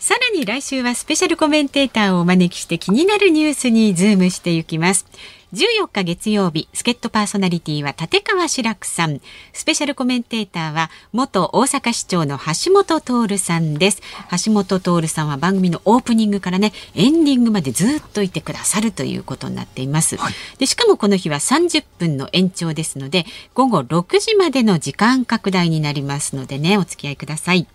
[0.00, 5.06] さらに来週はスペシャルコメンテーターをお招きして気になるニュースにズームしていきます。
[5.54, 9.22] 14日月曜日、助っ人パーソナリティは立川志らくさん。
[9.54, 14.02] スペシャルコメンテーターは元大阪市長の橋下徹さんです。
[14.44, 20.18] 橋下徹さんは番組のオープニングからね、エンディングまでずっといてくださるということになっています。
[20.18, 27.66] はい、でしかもこの日は30分の延長ですので、午後6時までの時間拡大になりますのでね、お付き合いください。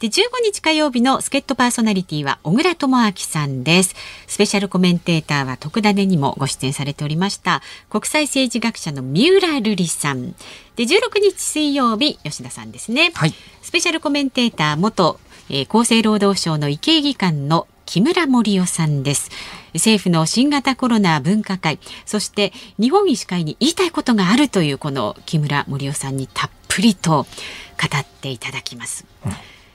[0.00, 3.94] で15日火曜日の助っ人パーソナリティは小倉智明さんです。
[4.26, 10.32] スペシャルコメンテーターは特ダネにもご出演されておりました国際政治学者の三浦瑠麗さん。
[10.76, 19.30] で16日水曜日吉田さんですね、はい、スペシャルコメンテーター元、えー、厚生労働省の医系技官の木村盛夫さんです。
[19.74, 27.26] 政府の新型コロナ分科会そして日本医師会に言いたいことがあるというこの木村盛夫さんにたっぷりと語
[27.98, 29.32] っていただきます、うん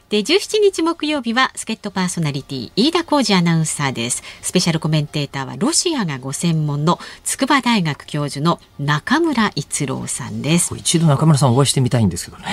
[0.10, 4.24] で17日木曜日は助っ人パーソナリティ飯田浩二アナウンサーです。
[4.42, 10.76] スペシャルコメンテーターはロシアがご専門の筑波大学教授の中村一郎さんです。
[10.76, 12.46] 一度中村さんお会いしてみたいんですけどね、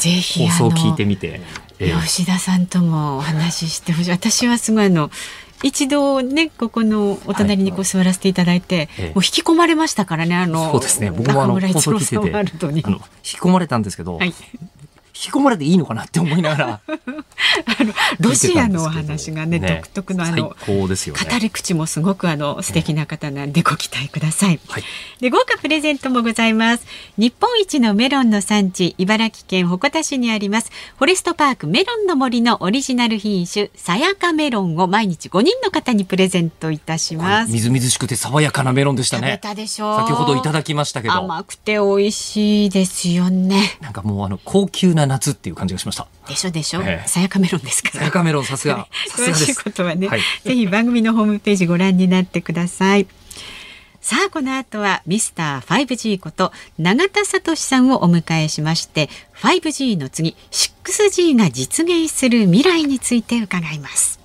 [0.00, 1.42] ぜひ放送聞いてみて、
[1.78, 4.10] えー、吉田さんともお話ししてほしい。
[4.10, 5.10] 私はすごいあの
[5.62, 11.10] 一度ねここのお隣にこう座らせていただいて、はい、もう引き込まれましたからねあのそうですね。
[11.10, 14.34] 僕もあの放送聞いててあの引き込まれたんですけど、はい、引
[15.18, 16.80] き込まれていいのかなって思いながら。
[17.80, 20.88] あのロシアのお話がね、ね、独特のあの、ね、語
[21.40, 24.84] り口もすごくあの素敵な方なんでご期待ください、はい、
[25.20, 26.84] で豪華プレゼントもございます。
[27.16, 37.52] 日本一のメロンの産地茨城県鉾田市にありますフォレストパークメロンの森のオリジナル品種さやかメロンを毎日5人の方にプレゼントいたします。
[37.52, 39.40] みずみずしくて爽やかなメロンでしたね。
[39.42, 41.14] 先ほどいただきましたけど。
[41.14, 43.78] 甘くて美味しいですよね。
[43.80, 46.06] なんかもうあの高級な夏っていう感じがしました。
[46.28, 47.98] でしょでしょ、えー、さやかメロンですから。
[47.98, 48.86] さやかメロンさすが。
[49.16, 53.06] 詳しいことはね、はい、ぜひ番組のホームページご覧になってください。
[54.00, 64.17] さあこの後はミスター 5G こと永田聡さんをお迎えしまして 5G の次 6G が実現する未来について伺います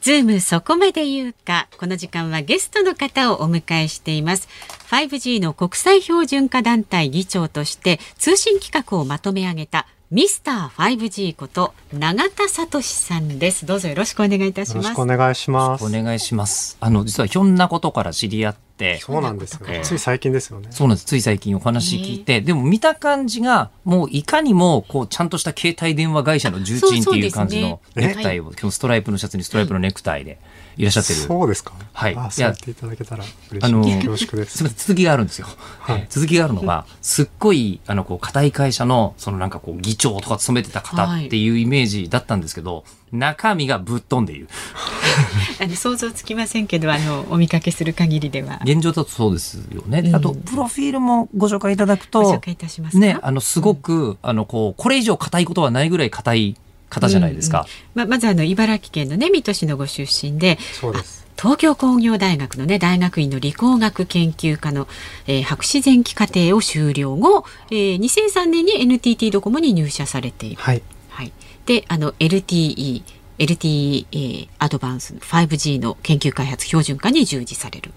[0.00, 1.68] ズームそこまで言うか。
[1.78, 4.48] この時間はゲストの方をお迎えしています。
[4.90, 13.66] 5G の国際標準化団体議長として通信規格をまとめ上げたミスター 5G こと永田聡さんです。
[13.66, 14.76] どうぞよろしくお願いいたします。
[14.76, 15.84] よろしくお願いします。
[15.84, 16.78] お願いします。
[16.80, 18.69] あの実はひょんなことから知り合って、
[19.00, 20.68] そうなんですよ、ね、つい最近ですよね。
[20.70, 21.06] そうなんです。
[21.06, 30.38] つい最近お話聞いて、でも見た感じがもういかにもこうちゃんとした携帯電話会社の重鎮っていう感じのネクタイを、今日ストライプのシャツにストライプのネクタイで。
[30.69, 31.20] いらっしゃってる。
[31.20, 31.72] そうですか。
[31.92, 32.14] はい。
[32.30, 33.72] そうやっていただけたら嬉しい。
[33.72, 34.58] あの恐縮です。
[34.58, 35.46] すみません、続きがあるんですよ。
[35.80, 42.80] はい、続きがあるのは、すっごい、あの、こう、硬い会社の、そのなんかこう、議長とか務めてた方っていうイメージだったんですけど、は
[43.12, 44.48] い、中身がぶっ飛んでいる。
[45.60, 48.60] あの想像つきませんけど、あの、お見かけする限りでは。
[48.64, 50.02] 現状だとそうですよね。
[50.06, 56.56] うん、あと、プロフィールもご紹介いただくと、ご紹介いたしますね、あの、すごく、うん、あの、こう、これ以上硬いことはないぐらい硬い
[56.90, 57.66] 方じゃないですか。
[57.94, 61.26] うんうん、ままずあの茨城県のね水戸市のご出身で、そうです。
[61.40, 64.86] 東京工業大学のね大学院の理工学研究科の、
[65.26, 70.60] えー、博士前期課程を修了後、えー、2003年に NTT ドコモに入社されている。
[70.60, 70.82] はい。
[71.08, 71.32] はい。
[71.64, 73.02] で、あの LTE
[73.38, 77.92] LTE アドバンス 5G の研究開発標準化に従事される。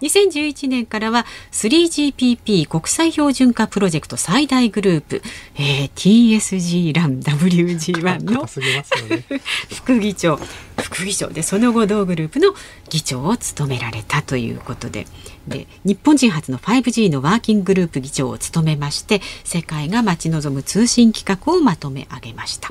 [0.00, 5.22] 2011年からは 3GPP 国際標準化プロジェクト最大グループ、
[5.56, 8.46] えー、TSG ラン WG1 の
[9.76, 10.40] 副議長
[10.80, 12.54] 副議長でその後同グループの
[12.88, 15.06] 議長を務められたということで
[15.46, 22.70] で日本人初の 5G のワーキンググループ議長を務めまして世界が待ち望む通信規格をまとめ上げました。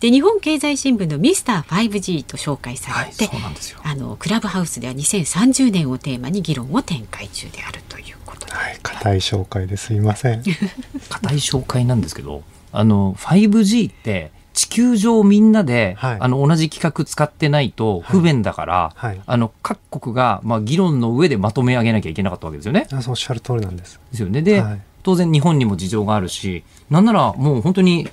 [0.00, 10.42] で日本経済新聞のミスター 5G と紹介されて、はい、あのクラブハウスでは2030年をテーマに議論を展開中であるということで、はい、硬い紹介ですいません。
[11.08, 16.16] 硬い紹介なんですけどあの 5G って地球上みんなで、はい。
[16.18, 19.20] あの同じ規格使ってないと不便だから、はい。
[19.24, 22.88] あの各国がまあ議論の上でまとめ上げなきゃいけなかったわけですよね。
[22.92, 24.00] あそうおっしゃる通りなんです。
[24.10, 24.42] ですよね。
[24.42, 24.80] で、はい。
[25.04, 28.08] 当然日本にも事情があるし、なんならもう本当に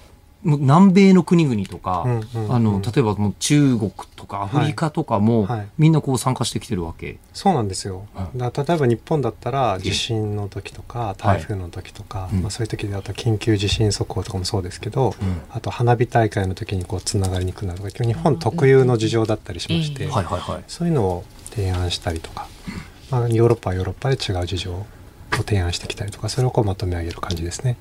[0.45, 2.05] 南米の国々とか、
[2.49, 7.17] あの例えばもう中国とかアフリカとかも、はいはいみんなこう参加してきてるわけ。
[7.33, 8.07] そうなんですよ。
[8.35, 20.07] うだ例えば日本だったら地震の時とか台風の時とか、うんまあ、そういう時であと緊急地震速報とかもそうですけど、うんあと花火大会の時にこうつながりにくくなるとか日本特有の事情だったりしまして。
[20.67, 22.47] そういうのを提案したりとか、
[23.09, 24.85] まあ、ヨーロッパはヨーロッパで違う事情を
[25.45, 27.77] 提案してきたりとかそれをこうまとめ上げる感じですね。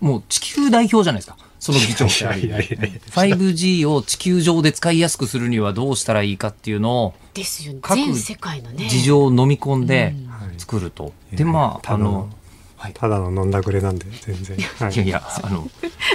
[0.00, 1.36] もう地球代表じゃないですか。
[1.58, 7.80] その議長っていやいやいやいや 5G を地球上で使いやすくするにはどうしたらいいかっていうのをですよね。
[8.14, 8.88] 世界のね。
[8.88, 11.12] 事情を飲み込んでうんはい作ると。
[11.30, 12.30] いやでまああの、
[12.78, 14.56] はい、ただの飲んだくれなんで全然。
[14.56, 15.68] はいいやいやあの、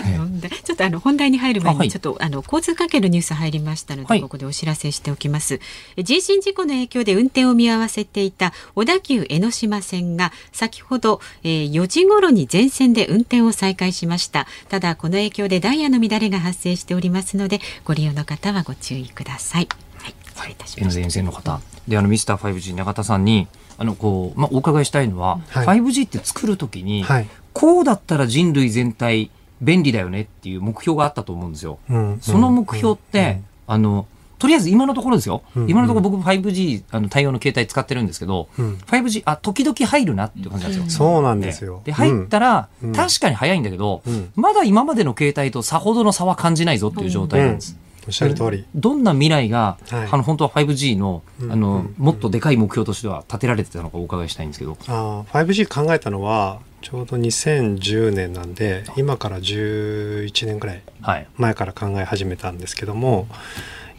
[0.08, 5.60] えなんでちょっとあの本題に入る前にちょっとあの交通関係のニュース入りましたので、はいここでお知らせしておきます。
[5.98, 14.48] え人身事故の影響で運転を見合わせていた小田急江ノ島線が先ほど、えー4時頃に全線で運転を再開しました。
[14.70, 19.68] ただこの影響でダイヤの乱れが発生しておりますのでご利用の方はご注意ください。
[19.98, 21.24] はい、失礼いたしました。
[21.24, 23.48] の方であのミスター 5G 永田さんに
[23.78, 25.80] あのこう、まあ、お伺いしたいのは、はい。
[25.80, 27.28] 5G って作るときに、はい。
[27.54, 29.30] こうだったら人類全体
[29.62, 31.80] 便利だよねっていう目標があったと思うんですよ。
[31.90, 32.20] うん。
[32.22, 34.08] その目標って、あの
[34.44, 35.70] とりあえず今のところですよ、うん。
[35.70, 38.74] 今のところ僕 5G あの対応の携帯使ってるんですけど、うん。
[38.76, 40.90] 5G あ時々入るなっていう感じなんですよ。
[40.90, 41.82] そうなんですよ。
[41.86, 42.92] で入ったら、うん。
[42.92, 44.32] 確かに早いんだけど、うん。
[44.36, 47.78] まだ今までの携帯とさほどの差は感じないぞっていう状態なんです。
[48.08, 48.66] おっしゃる通り。
[48.76, 54.78] どんな未来が、はいあの本当は 5G のうんあの、うんもっとでかい目標としては立てられてたのかお伺いしたいんですけど。
[54.88, 61.28] あー 5G 考えたのはちょうど2010年なんで今から11年ぐらいはい。
[61.38, 63.28] 前から考え始めたんですけども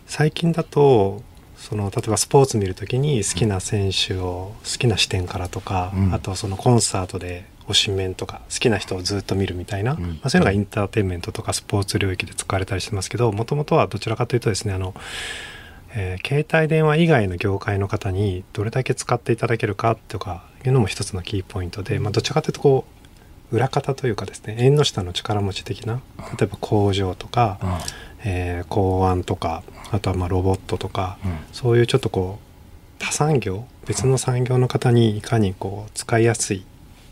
[0.07, 1.23] 最近だと
[1.57, 10.03] その例えばスポーツ見るときに好きな選手を好きな視点からとか、うんあとそのコンサートで推しメンとか好きな人をずっと見るみたいな、うん。
[10.03, 14.95] まあ、そういうのがインターテインメントとかスポーツ領域で使われたりしてますけどもともとはどちらかというとですねあの、
[15.95, 22.85] えー携帯電話以外の業界の方にどれだけ使っていただけるかとかいうのも一つのキーポイントで、まあ、どちらかというとこ
[23.53, 26.01] う裏方というかですね縁の下の力持ち的な
[26.39, 27.71] 例えば工場とか、うん。
[28.27, 31.39] えー港湾とかあとはまあロボットとかうん。
[31.53, 32.45] そういうちょっとこう
[32.99, 36.65] 多産業別の産業の方にいかにこう使いやすい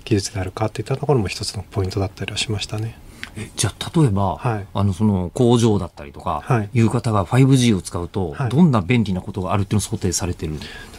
[0.04, 2.98] 技術であるかっていったところも一つのポイントだったりはしましたね。
[3.36, 10.54] えじゃあ例えば、はいあのその工場だったりとか、はいいう方が 5G を使うと、はいどんな便利なことがあるっていうのを想定されてる？
[10.54, 10.58] 例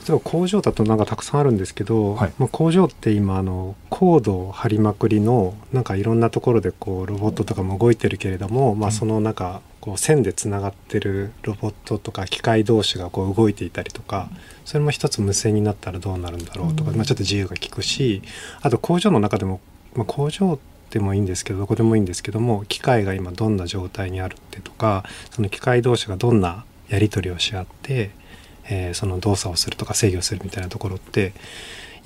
[0.09, 2.33] えば工場だとなんかたくさんあるんですけど、はい。
[2.37, 14.29] まあ、工場って今あのコードを張りまくりのなんかいろんなところでこうロボットとかも動いてるけれども、まあ、その中こう線でつながってるロボットとか機械同士がこう動いていたりとか
[14.65, 16.97] それも一つ無線になったらどうなるんだろうとか、うん。
[16.97, 18.21] まあ、ちょっと自由が利くし
[18.61, 19.59] あと工場の中でも、
[19.95, 28.11] まあ、工場でもいいんですけどどこでもいいんですけども機械が今どんな状態にあるってとかその機械同士がどんなやり取りをし合って、
[28.69, 31.33] えーその動作をするとか制御するみたいなところって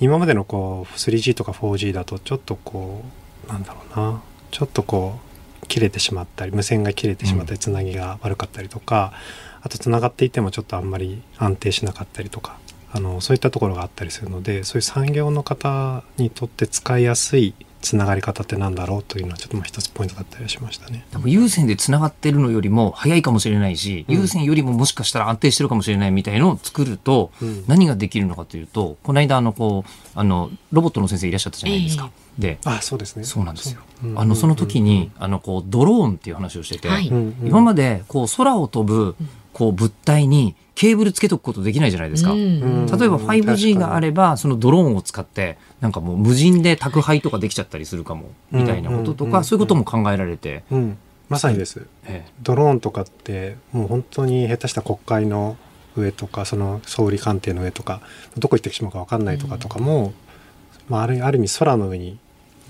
[0.00, 3.04] 今までのこう 3G とか 4G だとちょっとこ
[3.46, 4.22] うなんだろうな。
[4.50, 5.18] ちょっとこ
[5.62, 9.12] う切れてしまったり無線が切れてしまったりつなぎが悪かったりとか、
[9.60, 12.58] あとつながっていてもちょっとあんまり安定しなかったりとか
[12.92, 21.06] あのそういったところがあったりするのでそういう産業の方にとって使いやすいつながり方ってなんだろうというのはちょっとまあ一つポイントだったりはしましたね。
[21.12, 24.14] 多分有線でつながってるのよりも早いかもしれないし、うん。
[24.14, 27.64] 有線よりももしかしたら安定してるかもしれないみたいのを作ると、うん。
[27.66, 32.10] 何ができるのかというとこの間あのこうあのロボットの先生いらっしゃったじゃないですか。
[32.38, 33.24] であそうですね。
[33.24, 33.80] そうなんですよ。
[34.02, 34.06] う。
[34.06, 34.18] ん。
[34.18, 37.06] あのその時に、あのこうドローンっていう話をしてて、はい。
[37.06, 39.16] 今までこう空を飛ぶ
[39.58, 42.30] こう物体にケーブルつけとくことできないじゃないですか。
[42.30, 42.86] うん。
[42.86, 49.34] 例えば 5G があればそのドローンを使ってなんかもう無人で宅配とかできちゃったりするかもみたいなこととうんうん。
[49.34, 49.40] うん。
[49.40, 50.96] かそういうことも考えられて、うん、
[51.28, 51.84] まさにです。
[52.06, 52.32] ええ。
[52.40, 55.56] ドローンとかってもう本当に下手した国会の
[55.96, 58.00] 上とかその総理官邸の上とか
[58.36, 60.12] どこ行ってしまうか分かんないとかとかも、
[60.88, 62.20] まあ、あるある意味空の上に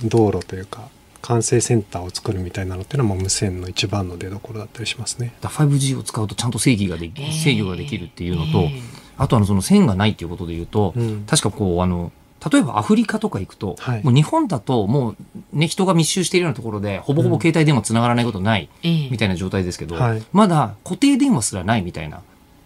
[0.03, 0.89] 道路というか
[1.21, 5.35] 管制センターを作るみたいなのっていうのはもう無線の一番の出どころだったりしますね。
[5.41, 11.25] だから 5G を使うとちゃんと制御ができ、ええ制御ができるっていうのと、ええあとあのその線がないっていうことで言うと、うん。
[11.27, 12.13] 確かこうあの
[12.53, 14.05] 例えばアフリカとか行くと、はい。
[14.05, 15.17] もう日本だともう
[15.53, 19.11] ね人が密集しているようなところでほぼほぼ携帯電話つながらないことないええ。
[19.11, 20.23] みたいな状態ですけど、はい。
[20.33, 22.23] まだ固定電話すらないみたいな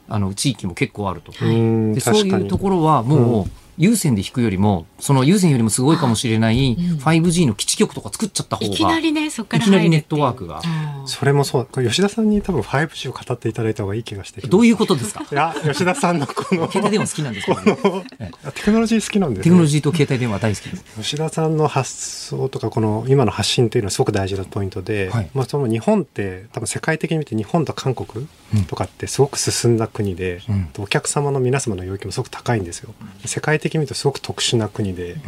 [0.08, 1.32] あの地域も結構あると。
[1.32, 6.98] はいうんでそういうところはもう、有線で引くよりもその有線よりもすごいかもしれないうん。
[6.98, 10.58] 5G の基地局とか作っちゃった方がいきなりねそこからいきなりネットワークが。
[10.58, 10.62] あ
[11.06, 11.66] それもそう。
[11.70, 15.26] これ吉田さんに多分 5G を語っていただいた方がいい気がしてどういうことですか？
[15.30, 20.84] いや吉田さんのこの携帯電話好きなんですけど、ね、テクノロジー好きなんです、ね、テクノロジーと携帯電話大好きです。
[21.00, 28.28] 吉田さんの発想とかこの今の発信というのはすごく大事なポイントで、はい、まあ、その日本って多分世界的に見て日本と韓国
[28.68, 32.94] とかってすごく進んだ国で、うん、お客様の皆様の要求もすごく高いんですよ。
[33.24, 35.20] 世界的に見るとすごく特殊な国で、うん、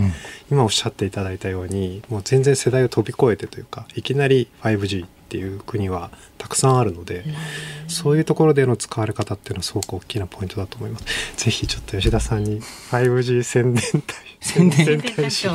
[0.51, 7.25] 今おっしゃっていただいたようにもう全然世代を飛び越えてというかいきなり 5G っていう国はたくさんあるので、
[7.89, 11.05] そういうところでの使われ方っていうのはすごく大きなポイントだと思います。
[11.45, 15.49] ぜひちょっと吉田さんに 5G 宣伝隊宣伝大使。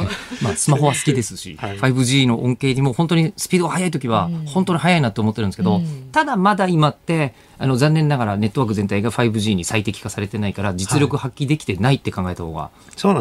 [0.43, 12.69] まあスマホは好きですし、はい、5G の恩恵にも本当にスピードが速い時は本当に速いなと思ってるんですけど、うん、ただまだ今ってあの残念ながらネットワーク全体が 5G に最適化されてないから実力発揮できてないって考えた方が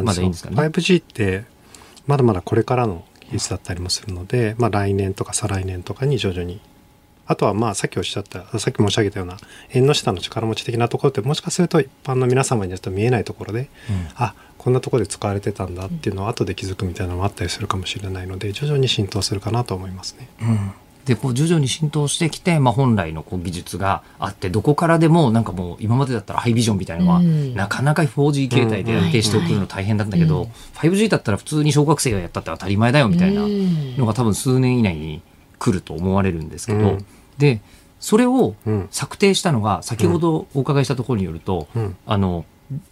[0.02, 0.56] まだいいんですかね。
[0.56, 1.44] はい、5G って
[2.08, 6.60] まだまだこれからの技術だったりもするので、まあ、来年とか再来年とかに徐々に。
[7.30, 9.36] あとはまあさっきおっしゃったさっき申し上げたような
[9.68, 20.26] 縁の下の力持ち的なところってもしかすると一般の皆様にはと見えないところで、うん、あこんなところで使われてたんだっていうのを後で気づくみたいなのもあったりするかもしれないので徐々に浸透するかなと思いますね。
[20.40, 20.72] うん
[21.08, 33.40] でこう徐々に浸透してきて、まあ、本来のこう技術があってどこからでもなんかもう今までだったらハイビジョンみたいなのは、うん、なかなか 4G 携帯で安定して送るの大変だったけど、うん、5G だったら普通に小学生がやったって当たり前だよみたいな
[33.96, 35.22] のが多分数年以内に
[35.58, 37.06] 来ると思われるんですけど、うん、
[37.38, 37.62] で
[38.00, 38.54] それを
[38.90, 41.66] 策定したのが先ほどお伺いしたところによると、
[42.06, 42.44] あの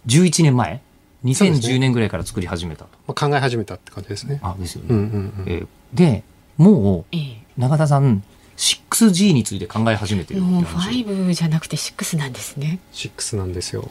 [0.07, 0.81] 11年前
[1.23, 4.39] 2010年ぐらいから作り始めたと、まあ、考え始めたって感じですね。
[4.43, 6.23] あですよね、うんうんうん、えー、で
[6.57, 7.15] もう、
[7.57, 8.23] 永田さん
[8.57, 12.79] 6G について考え始めてるもう5じゃなくて6なんですね。
[12.93, 13.89] 6なんですよ。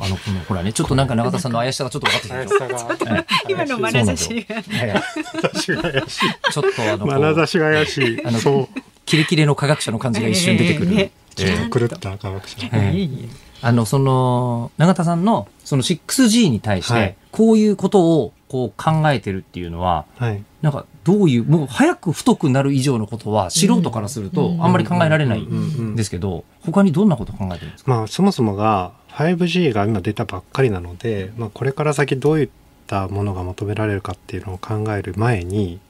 [0.00, 3.26] あのこのほらねちょっとなんか永田さんの怪しさがちょっと分かってきた。
[3.48, 4.62] 今の眼差しが。
[4.62, 8.26] ちょっとあの眼差しが怪しい。
[8.26, 8.68] あの
[9.04, 10.94] キレキレの科学者の感じが一瞬出てくる。
[11.00, 12.66] えー、狂った科学者。
[12.66, 13.28] えー
[13.64, 27.90] あの、その、永田さんの、その 6G に対して、こういうことを、こう考えてるっていうのは、はい、なんか、どういう、もう早く太くなる以上のことは、素人からすると、あんまり考えられないんですけど、他にどんなこと考えてるんですか？
[27.90, 32.48] まあ、そもそもが、5G が今出たばっかりなので、まあ、これから先どういっ
[32.86, 35.80] たものが求められるかっていうのを考える前に、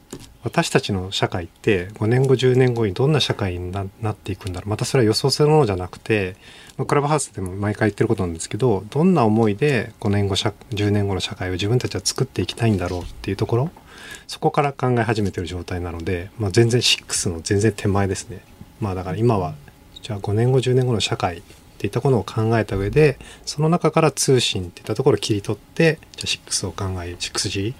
[0.42, 4.70] 私たちの社会って5年後10年後にどんな社会になっていくんだろう。
[4.70, 6.36] またそれは予想するものじゃなくて
[6.76, 13.70] クラブハウスでも毎回言ってることなんですけどどんな思いで5年後10年後の社会を自分たちは作っていきたいんだろうっていうところ
[14.26, 18.40] そこから考え始めてる状態なので、まあ、全然6の全然手前ですね。
[18.80, 19.54] まあだから今は
[20.02, 21.42] じゃあ5年後10年後の社会っ
[21.78, 27.74] ていったことを考えた上でその中から通信っていったところを切り取ってじゃあ6を考え 6G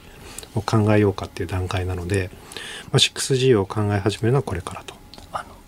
[0.55, 2.31] を考えようかっていう段階なので、
[2.93, 4.95] まあ、6G を考え始めるのはこれからと。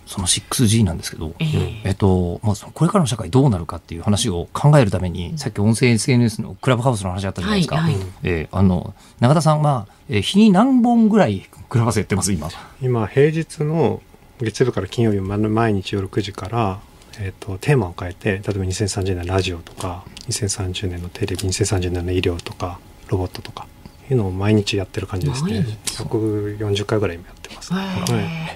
[0.07, 7.75] その 6G なんですけど、えー、えっと、まあ、これからの社会どうなるかっていう話を考えるために、うん、さっき音声 SNS のクラブハウスの話あったじゃないですか。
[7.75, 12.49] はいはい、えー、あの、永田さんは、えー、日に何本ぐらいクラブハウスやってます今。
[12.81, 14.01] 今、平日の
[14.39, 16.79] 月曜日から金曜日毎日夜9時から、
[17.19, 23.65] えーと、テーマを変えて例えば2030年のラジオとか2030年のテレビ2030年の医療とかロボットとか
[24.09, 25.65] いうのを毎日やってる感じですね。
[25.85, 27.83] 140回ぐらい今やってます、は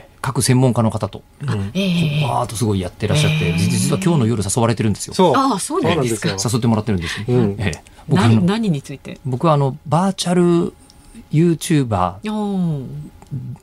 [0.05, 5.13] い各専門家の方と、うん、バーッとすごいやってらっしゃって、えー、実は今日の夜誘われてるんですよ。
[5.13, 5.33] そう。
[5.35, 6.29] あそうなんですか。
[6.29, 7.23] 誘ってもらってるんです。
[7.27, 9.19] うん、えー、僕何何について？
[9.25, 10.73] 僕はあの、バーチャル
[11.31, 12.29] YouTuber、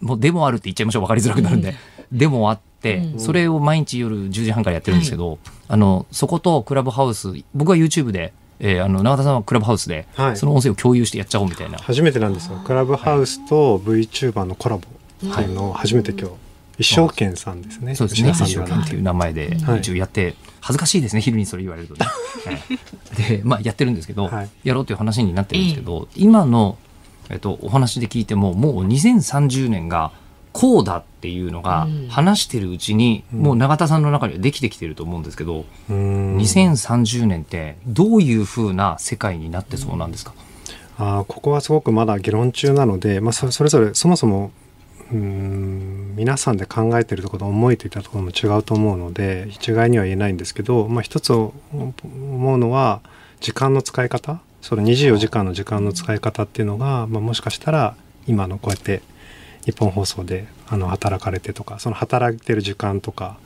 [0.01, 1.03] もうデモあるって言っちゃいましょう。
[1.03, 1.77] 分かりづらくなるんで。
[2.11, 5.39] うん、デモあって、うん、それを毎日夜10時半からやってるんですけど、
[5.69, 11.79] あの、そことクラブハウス、僕は YouTube で、えー、あの永田さんはクラブハウスで、はい、その音声を共有してやっちゃおうみたいな。
[11.79, 12.61] 初めてなんですよ。
[12.67, 14.83] クラブハウスと VTuber のコラボ
[15.27, 16.48] っていうのを初めて今日
[16.79, 17.95] 一生懸さんですね。
[17.95, 18.31] そうですね。
[18.31, 21.21] 一生懸っていう名前で一応やって、恥ずかしいですね。
[21.21, 22.07] 昼にそれ言われるとね。
[23.17, 24.31] で、まあやってるんですけど、
[24.65, 26.79] やろうという話になってるんですけど、今の
[27.31, 30.13] えっとお話で聞いてももう2030年が
[30.53, 40.33] こうだっていうのが話してるうちに、もう永田さんの中にはできてきてると思うんですけど、2030年ってどういうふうな世界になってそうなんですか？
[40.99, 44.51] あここはすごくまだ議論中なので、まあ、それぞれそもそも
[45.13, 53.01] うん皆さんで考えてるところ思いといったところも違うと思うので一概には言えないんですけど、まあ、一つ思うのは
[53.41, 57.95] 時間の使い方その24時間の時間の使い方っていうのが、まあ、もしかしたら
[58.27, 59.01] 今のこうやって
[59.65, 63.39] 日本放送であの働かれてとかその働いてる時間とか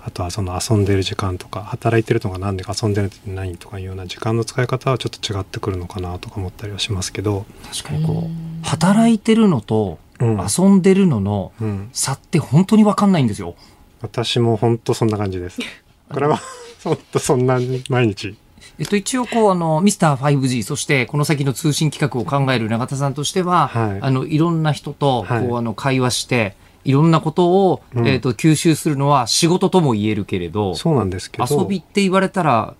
[0.00, 7.44] あとはその遊んでる時間とか働いてるのが何でか遊んでるって何とかいうような時間の使い方はちょっと違ってくるのかなとか思ったりはしますけど。
[7.70, 13.54] 確かにこう働いてるのと遊んでるののうん、差って本当に分かんないんですよ。
[14.00, 15.60] 私も本当そんな感じです。
[16.08, 16.40] これは
[16.84, 18.36] 本当そんなに毎日。
[18.78, 26.54] えっと、一応こうあのミスター 5G そしてこの先の通信企画を考える永田さんとしては、はいあのいろんな人とこう、はいあの会話して
[26.84, 31.60] いろんなことを、うんえっと吸収するのは仕事とも言えるけれどそうなんですけど。
[31.60, 32.74] 遊びって言われたら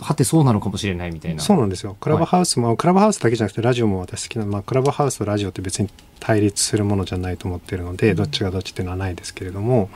[0.00, 1.42] はてそうなのかもしれないみたいな。
[1.42, 1.96] そうなんですよ。
[2.00, 5.88] クラブハウスも、クラブハウスだけじゃなくてラジオも私好きな、まあ、クラブハウスとラジオって別に
[6.20, 9.90] 対立するものじゃないと思ってるので、どっちがどっちっていうのはないですけれども、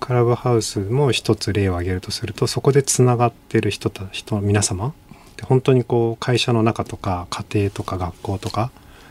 [0.00, 4.94] クラブハウスも一つ例を挙げるとすると、そこでつながってる人た人皆様
[5.36, 8.70] で本当にこう会社の中とか家庭とか学校とか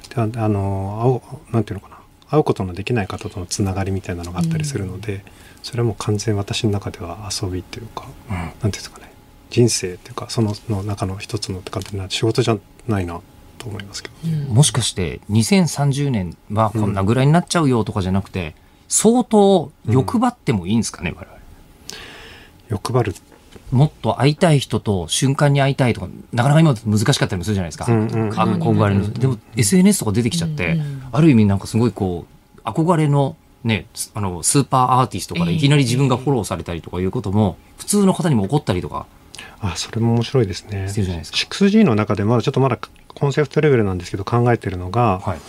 [0.10, 2.00] でああの会うなんていうのかな
[2.30, 5.24] 会うことのできない方とのつながりみたいなのがあったりするので、
[5.64, 8.36] それはもう完全に私の中では遊びっていうか、うん。
[8.36, 9.09] なんていうんですかね
[9.50, 13.22] 人生っていうかそのの中の一つのってかってな仕事じゃないな
[13.58, 18.56] と思いますけど、もしかして2030年はこんなぐらいになっちゃうよとかじゃなくて、
[18.88, 21.40] 相当欲張ってもいいんですかね、我々。
[22.70, 23.16] 欲張る、
[23.72, 27.86] もっと会いたい人と瞬間に会いたいとか、なかなか今難しかったりもするじゃないですか。
[27.88, 29.12] うんうん憧れの。
[29.12, 32.26] でも SNS とか出てきちゃって、うんある意味なんかすごいこ
[32.58, 39.08] う、憧れのね、すあの、スーパーアーティストからいきなり自分がフォローされたりとかいうことも、普通の方にも起こったりとか
[39.62, 41.38] あそれも面白いですねしてるじゃないですか。
[41.38, 42.80] 6G の中でまだちょっとまだ
[43.14, 45.40] コンセプトレベルなんですけど考えてるのが、はい。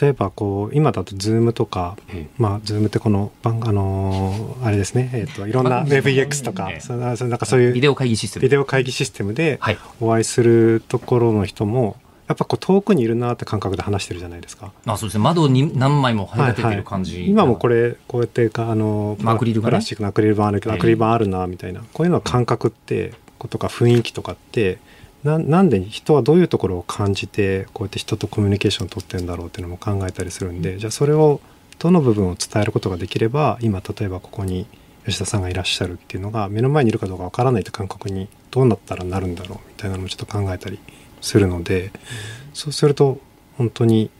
[0.00, 8.42] 例えばこう今だと Zoom とか、ええまあ Zoom ってこの番あのーあれですねえっ、といろんな番 WebEX とか、ええそのそのなんかそういうビデオ会議システム。
[8.42, 9.78] ビデオ会議システムではい。
[10.00, 11.96] お会いするところの人も
[12.28, 14.70] やっぱこう遠くにいるなって感覚で話してるじゃないですか。
[14.84, 15.24] あ、そうですね。
[15.24, 17.26] 窓に何枚も張り立ててる感じ。
[17.26, 23.16] 今もこれこうやってかあのまあアクリルがねプラスチックのアクリル板あるけど、ええアクリル板あるなみたいなこういうのは感覚ってこ
[23.46, 24.78] とか雰囲気とかって
[25.22, 31.40] ななんで人はどういうところを感じてこうやって人とコミュニケーションを取ってるんだろうっていうのも考えたりするんで、じゃあそれを
[31.78, 34.66] どの部分を伝えることができれば今例えばここに
[35.06, 40.78] 吉田さんがいらっしゃるっていうのが目の前にいるかどうかわからないって感覚にどうなったらなるんだろうみたいなのもちょっと考えたり
[41.20, 41.90] するので、
[42.54, 43.18] そうすると
[43.56, 44.10] 本当に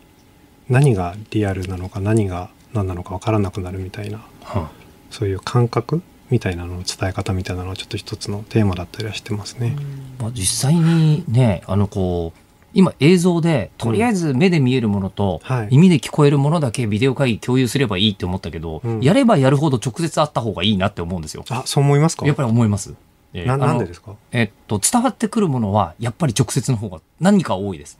[0.69, 4.71] 何がリアルなのか何が何なのかわからなくなるみたいなは
[5.11, 9.77] そういう感覚みたいなのの伝え方みたいなのはちょっと一つのテーマだったりはしてますね。
[10.21, 12.41] あまあ、実際にね、あのこう、
[12.75, 15.69] 今映像で、とりあえず目で見えるものと、はい。
[15.71, 19.01] 耳で聞こえるものだけビデオ会議共有すればいいって思ったけど、うん。
[19.01, 21.45] やればやるほど直接会った方がいいなって思うんですよ。
[21.49, 22.27] あ、そう思いますか？
[22.27, 22.95] やっぱり思います。
[23.33, 24.13] えーななんでですか？
[24.33, 27.99] えっと、伝わってくるものは、やっぱり直接の方が何か多いです。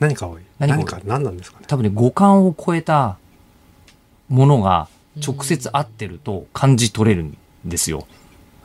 [0.00, 0.42] 何か多い？
[0.58, 0.84] 何か多い。
[0.84, 1.00] 何か？
[1.06, 1.64] 何なんですかね？
[1.66, 3.16] 多分ね、五感を超えた
[4.28, 4.88] ものが
[5.26, 7.24] 直接合ってると感じ取れる。
[7.24, 8.06] んですよ。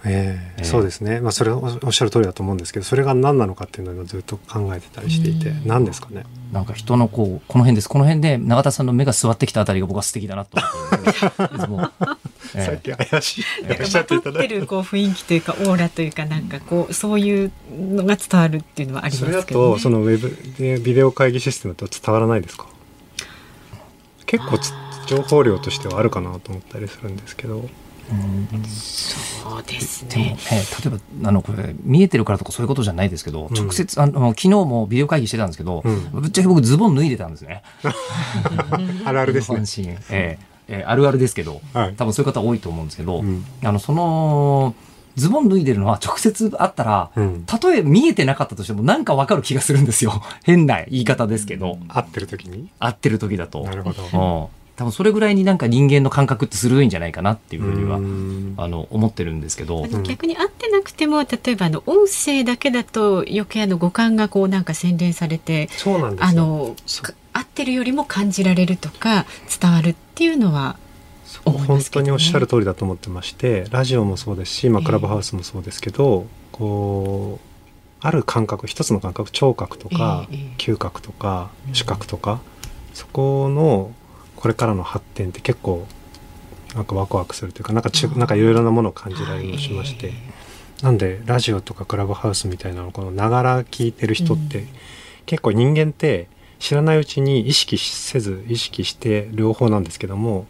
[0.07, 1.19] ええええそうですね。
[1.19, 6.25] まあそれおおっしゃる通りだと思うんですけど、それが何なのかっていうのをずっと考えてたりしていて、うん何ですかね？
[6.51, 7.89] なんか人のこう、この辺です。
[7.89, 11.09] この辺で永田さんの目が座ってきたあたりが僕は素敵だなと思って
[11.57, 11.89] いつも。
[12.53, 13.63] ええさっき怪しい。
[13.67, 14.55] なんかおっしゃってまとっていただいて。
[14.59, 19.75] るこう雰囲気というかオーラというかなんかこうそういうのが伝わるっていうのはありそれだますけど、ね。
[19.77, 22.67] とそのウェブでビデオ会議システムと伝わらないですか？
[24.27, 24.71] 結構つ
[25.07, 27.67] 情報量としてはあるかなと思ったりするんですけど
[28.67, 30.37] そうですでも、ね。
[30.51, 33.55] ええ例えば、あの、これ、見えてるからとかそういうことじゃないですけど、うん。
[33.55, 36.21] 直接、あの、昨日もビデオ会議してたんですけど、うん。
[36.21, 37.63] ぶっちゃけ僕ズボン脱いでたんですね。
[39.05, 39.63] あるあるですね。
[40.09, 41.93] ええええあるあるですけど、はい。
[41.95, 43.45] 多分そういう方多いと思うんですけど、うん。
[43.63, 44.73] あの、その、
[45.15, 47.43] ズボン脱いでるのは直接会ったら、うん。
[47.45, 50.21] たとえ見えてなかったとしてもなんかわかる気がするんですよ。
[50.43, 52.67] 変な言い方ですけど、合ってる時に？
[52.79, 53.63] 会ってる時だと。
[53.63, 54.49] なるほど。
[54.79, 58.55] うん多分それぐらいになんか人間の感覚って鋭いんじゃないかなっていうふうには、うん。
[58.57, 59.87] あの、思ってるんですけど。
[60.03, 66.27] 逆に合ってなくても例えばあの音声だけだと余計あの五感がこうなんか洗練されてそうなんですよ。
[66.27, 66.75] あの
[67.33, 69.25] 合ってるよりも感じられるとか
[69.61, 70.77] 伝わるっていうのは
[71.45, 72.05] 思いま本すけどね。
[72.05, 74.85] 当におっしゃる通りだと思ってましてラジオもそうですし、まあ、ええ。
[74.85, 80.53] クラブハウスもそうですけど、こうある感覚一つの感覚聴覚とか、ええええ。
[80.57, 82.41] 嗅覚とかうん視覚とか、
[82.93, 83.91] そこの
[84.45, 85.87] これからの発展って結構
[86.75, 90.15] なんかワクワクするというかなんかちなんかいろいろなものを感じられるのしまして、はい。
[90.83, 94.67] なんでラジオとかクラブハウスみたいなのこのながら聞いてる人って、うん。
[95.25, 96.27] 結構人間って
[96.59, 100.45] 知らないうちに意識せず意識して両方なんですけども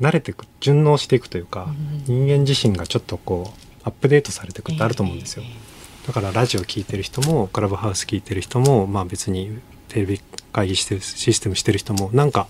[0.00, 1.74] 慣れていく順応していくというか、
[2.08, 2.26] うん。
[2.26, 6.06] 人間自身がちょっとこうアップデートされていくってあると思うんですよ、ええ。
[6.06, 9.58] だからラジオ聞いてる人もクラブハウス聞いてる人もまあ別に
[9.90, 10.20] テレビ
[10.52, 12.48] 会議してるシステムしてる人もなんか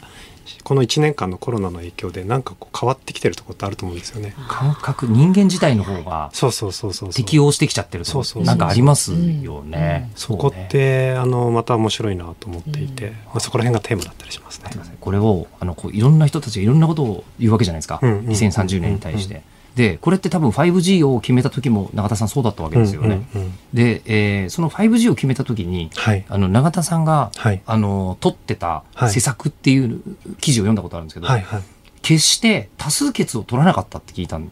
[0.65, 4.35] この1年間のコロナの影響でなんかこう変わってきてるところってあると思うんですよね。
[4.49, 10.11] 感覚人間自体の方がそうそうそうそう適応してきちゃってるとそうそうなんかありますよね。
[10.17, 14.71] そこってあのまた面白いなと思っていて、まあ、そこら辺がテーマだったりしますね。
[15.01, 19.43] これをあのこういろんな人たちがいろんなことを言うわけじゃないですか、うんうん2030年に対して。
[19.75, 23.27] でこれって多分 5G を決めた時も永田さんそうだったわけですよね。
[23.35, 30.03] うんうんうんで、えーその 5G を決めた時にはいあの永田さんが、はいあの取ってたはい施策っていう
[30.41, 31.63] 記事を読んだことあるんですけど、はいはい。
[32.03, 34.51] 決して多数決を取らなかったって聞いたん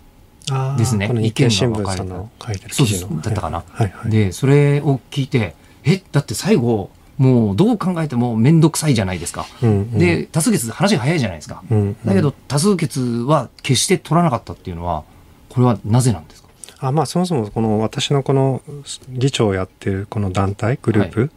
[0.76, 3.20] ですねこの日経新聞さん意見がの書いてるそうです記事の。
[3.22, 3.64] だったかな。
[3.68, 4.10] はいはい。
[4.10, 5.54] でそれを聞いて
[5.84, 9.46] えだって最後もうどう考えても面倒くさいじゃないですか。
[9.62, 11.62] うんうんで多数決話が早いじゃないですか。
[11.70, 15.04] うんうんだけど多数決は決して取らなかったっていうのは
[15.48, 16.48] これはなぜなんですか？
[16.80, 18.62] あまあそもそもこの私のこの
[19.08, 21.30] 議長をやってるこの団体グループ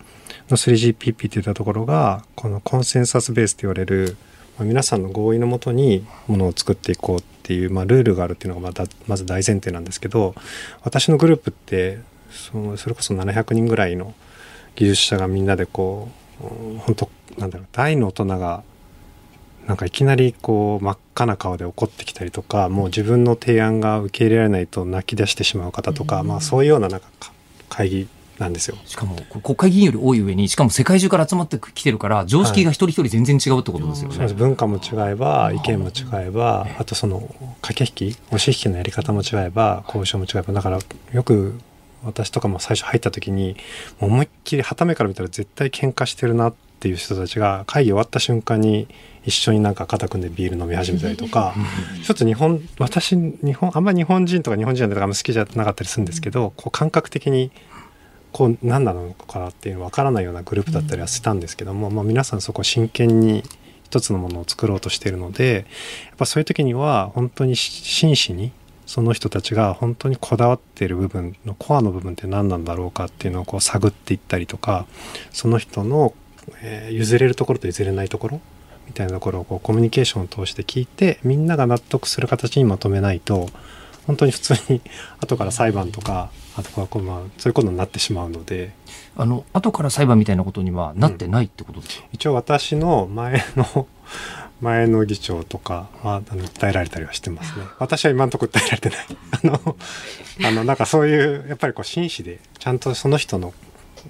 [0.50, 4.18] の 3GPP っていったところがこのコンセンサスベースと言われる、
[4.60, 10.36] まあ、皆さんの合意のもとにものを作っていこうっていう、まあ、ルールがあるっていうのがまたまず大前提なんですけど
[10.84, 14.14] 私のグループってそのそれこそ700人ぐらいの
[14.76, 16.10] 技術者がみんなでこ
[16.42, 18.64] ううん本当なんだろう大の大人が
[19.68, 27.32] なんかいきなりこう真っ赤な顔で怒ってきたりとかもう自分の提案が受け入れられないと泣き出してしまう方とか、まあそういうようななんかか
[27.70, 28.08] 会議
[28.40, 28.78] なんですよ。
[28.86, 34.16] しかもこ国会議員より多い上にしかも世界中から集まってきてるから常識が一人一人全然違うってことですよね。
[34.16, 40.80] そうです文化も違えば意見も違えばあとその駆け引き押し引きのやり方も違えば交渉も違えばだから
[41.14, 41.60] よく
[42.04, 43.56] 私とかも最初入った時に
[44.00, 48.88] もう思いっきり旗目から見たら絶対喧嘩してるなっていう人たちが会議終わった瞬間に
[49.24, 51.54] 一緒になんか肩組んでビール飲み始めたりとか
[52.04, 57.52] ちょっと日本私日本あんまり日本人とか日本人とかあんま好きじゃなかったりするんですけどこう感覚的に
[58.32, 63.44] こう何なのかなっていうの分からないようなグループだったりはしたんですけども、まあ、皆さんそこ真剣に
[63.84, 65.66] 一つのものを作ろうとしているので
[66.08, 68.54] やっぱそういう時には本当に真摯に
[68.92, 74.86] その人たちが本当にこだわっている部分のコアの部分って何なんだろうかっていうのをこう探っていったりとか
[75.32, 76.14] その人の、
[76.62, 78.42] えー譲れるところと譲れないところ
[78.88, 83.48] みたいなところをこうコミュニケーションを通して聞いてみんなが納得する形にまとめないと
[84.08, 84.82] 本当に普通に
[85.22, 88.72] 後から裁判とかあとはこうまあそういうことになってしまうので。
[89.18, 93.88] あの後から裁判みたいなことにはなってないってことですか、一応私の前の
[94.62, 99.00] 前の議長とかはあの訴えられたりはしてますね私は今のところ訴えられてない
[99.32, 99.78] あの
[100.46, 103.54] あのなんかそういうやっぱりこう真摯でちゃんとその人の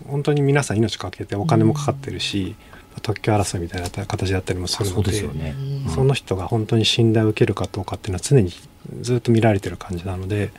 [0.07, 2.55] 本当に皆さん命かけてお金もかかってるし、
[3.01, 5.55] 特許争いみたいな形だったりもするそうのでですよね。
[5.85, 8.53] うんその人が本当に信頼を受けるかどうかっていうのは常に
[9.01, 10.51] ずっと見られてる感じなので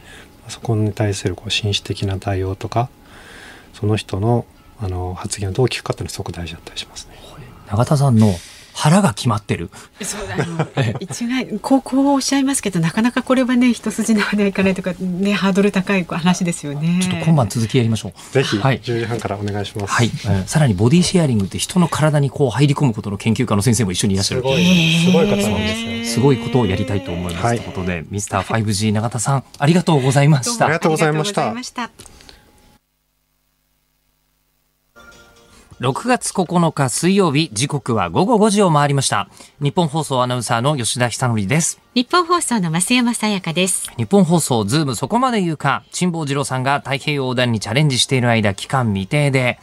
[0.49, 2.90] そこに対するこう紳士的な対応とか
[3.72, 4.45] その人の
[4.80, 7.14] あの発言をどう聞くかっていうのはすごく大事だったりしますね。
[7.70, 8.34] 永田さんの
[8.75, 9.70] 腹が決まってる。
[10.03, 17.01] そうあの一概こうこうおっしゃいますけどなかなかこれはね一筋縄ではいかないとかねハードル高い話ですよね。
[17.03, 18.33] ちょっと今晩続きやりましょう。
[18.33, 19.93] ぜひはい10時半からお願いします。
[19.93, 24.64] はい、うんさらにボディシェアリングって人の体にこう入り込むことの研究家の先生も一緒にいらっしゃるすごい
[25.07, 25.93] すごい方なんですよ。
[26.12, 31.91] すごいことをやりたいと思います、はいということでミスター 5G 永田さんありがとうございましたありがとうございました
[35.83, 39.28] 6月9日水曜日時刻は午後5時を回りました。
[39.61, 41.80] ニッポン放送アナウンサーの吉田久典です。
[41.97, 43.91] ニッポン放送の増山さやかです。
[43.97, 49.59] ニッポン放送ズームそこまで言うか辛坊治郎さんが太平洋横断にチャレンジしている間期間未定で。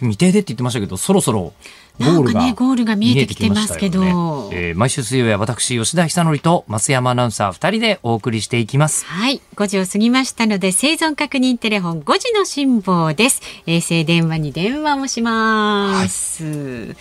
[0.00, 1.52] 未定でって言ってましたけどそろそろ
[1.98, 4.08] ゴールがなんかねゴールが見えてきてますけどね
[4.52, 13.40] えー毎週水曜日は私吉田久典と増山アナウンサー2人でお送りしていきますはい、5時を過ぎましたので生存確認テレフォン5時の辛坊です。
[13.66, 16.94] 衛星電話に電話をします。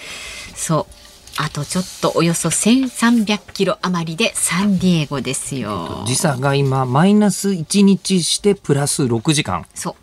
[0.56, 0.86] そう。
[1.42, 6.04] あとちょっとおよそ1300キロ余りでサンディエゴですよ。
[6.06, 9.96] 時差が今マイナス1日してプラス6時間そう。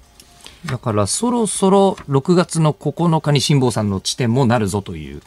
[0.66, 5.22] だからそろそろ6月の9日に辛坊さんの地点もなるぞという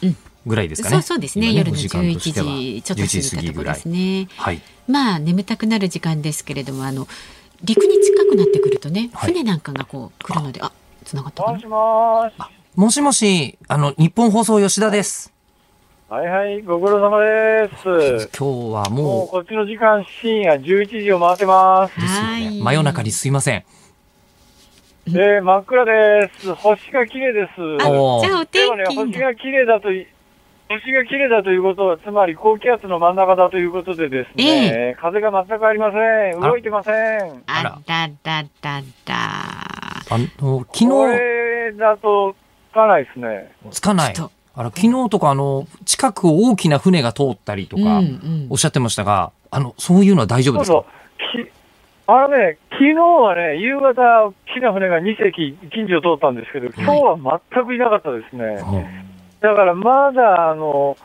[0.46, 0.96] ぐらいですかね。
[0.96, 1.48] そうそうですね。
[1.48, 4.28] 今夜のお時間と11しては時ちょっと過ぎたところですね。
[4.38, 4.62] はい。
[4.88, 7.08] まあ眠たくなる時間ですけれども、あの
[7.64, 10.72] 陸に近くなってくるとね、はい船なんかがこう来るので、あ、
[11.06, 11.58] 繋がったかな？
[11.58, 11.66] もし。
[11.68, 12.34] もーし。
[12.76, 15.34] もしもし、あの、日本放送吉田です。
[16.10, 18.30] はいはい、ご苦労様です。
[18.36, 21.94] 今日はもうもこっちの時間深夜11時を回ってます。
[21.98, 22.28] う、ですよね。
[22.30, 23.64] はい真夜中にすいません。
[25.18, 26.54] えー、真っ暗です。
[26.56, 27.52] 星が綺麗です。
[27.78, 30.06] あじゃあおでもね、天気星が綺麗だとい、
[30.70, 36.40] 星が綺麗だということは、つまり高気圧の真ん中だということでですね、風が全くありません。
[36.42, 37.44] 動いてません。
[37.48, 39.16] あらあらららら。
[40.12, 40.28] あの、
[40.60, 42.36] こ昨日、れだと
[42.72, 43.52] つかないですね。
[43.72, 44.14] つかない。
[44.56, 50.74] あの昨日とかあの近くを大きな船が通ったりとかうんうんおっしゃってましたが、あのそういうのは大丈夫ですか？
[50.74, 50.99] そうそう。
[52.10, 58.58] きあのね、昨日はね、夕方、大きな船が2隻、近所を通ったんですけど、今日は全くいなかったですね。
[59.42, 60.98] だからまだ、あの、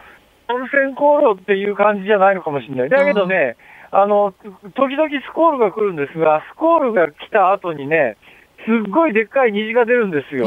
[0.48, 2.88] 温泉航路っていう感じじゃないのかもしれない。
[2.88, 3.56] だけどね、
[3.90, 4.32] あの、
[4.74, 8.16] 時々スコールが来るんですが、スコールが来た後にね、
[8.64, 10.46] すっごいでっかい虹が出るんですよ。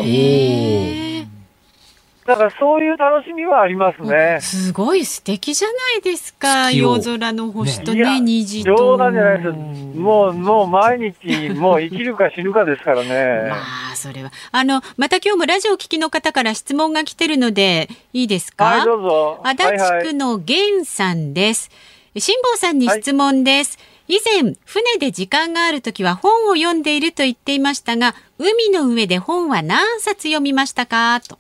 [2.27, 4.39] だからそういう楽しみはありますね。
[4.41, 6.71] すごい素敵じゃないですか。
[6.71, 8.75] 夜空の星とね虹と。
[8.75, 9.49] 冗談じゃないです。
[9.97, 13.47] もう、もう毎日、もう生きるか死ぬかですからね。
[13.49, 13.55] ま
[13.93, 14.31] あ、それは。
[14.51, 18.65] あの、また今日もラジオを聞きの方から質問が来てるので、いいですか？
[18.65, 19.41] はい、どうぞ。
[19.43, 21.71] 足はいはい立区の源さんです。
[22.17, 23.79] 辛坊さんに質問です。
[24.09, 31.21] 以前、船で時間があるときは本を読んでいると言っていましたが、海の上で本は何冊読みましたか？
[31.27, 31.37] と。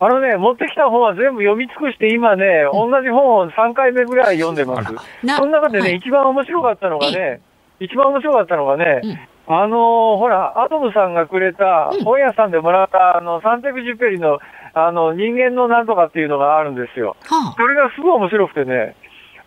[0.00, 4.94] あのね、持ってきた本は全部読み尽くして、今ね、同じ本を3回目ぐらい読んでます。
[5.26, 7.40] なその中でね、はい一番面白かったのがね、
[7.80, 9.18] 一番面白かったのがね、うん
[9.50, 14.38] あのーほら、アトムさんがくれた、うん本屋さんでもらった、あの、サンテクジュペリの、
[14.74, 17.16] あの、人間のなんとかっていうのがあるんですよ。
[17.24, 18.94] はそれがすごい面白くてね、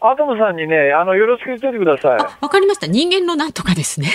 [0.02, 2.20] アトムさんにね、あの、よろしく言っておいてください。
[2.20, 2.88] あ、わかりました。
[2.88, 4.08] 人間のなんとかですね。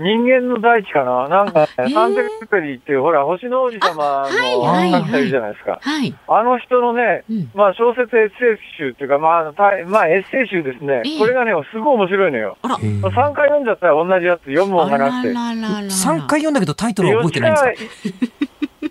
[0.00, 1.28] 人間の大地かな？
[1.28, 5.78] なんか、ね、サンテクペリっていう、ほら、星の王子様の作者いるじゃないですか。
[5.82, 6.14] はい。
[6.26, 11.18] あの人のね、うんまあ小説エッセイ集っていうか、まああの、たいまあエッセイ集ですねええ。
[11.18, 12.56] これがね、すごい面白いのよ。
[12.62, 12.74] あら。
[12.76, 15.30] へー3回読んじゃったら同じやつ読むもんがなくて。
[15.30, 18.30] あらららら3回読んだけどタイトルは覚えてないんですか？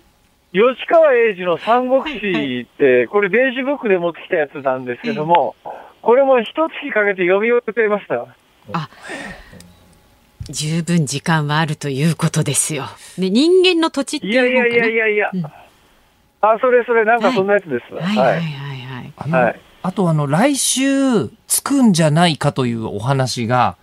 [0.52, 5.54] 吉川英治の三国志って、これ電子ブックで持ってきたやつなんですけども、
[6.02, 8.26] これも一月かけて読み終えていました。
[10.50, 12.84] 十分時間はあるということですよ。
[13.18, 14.96] で、人間の土地っていやいやいやいや。
[14.96, 15.44] やいやうん。
[15.44, 17.94] あ、それそれ、なんかそんなやつです。
[17.94, 19.12] はいはいはいはい。
[19.16, 23.76] あの、はいあとあの来週着くんじゃないかというお話が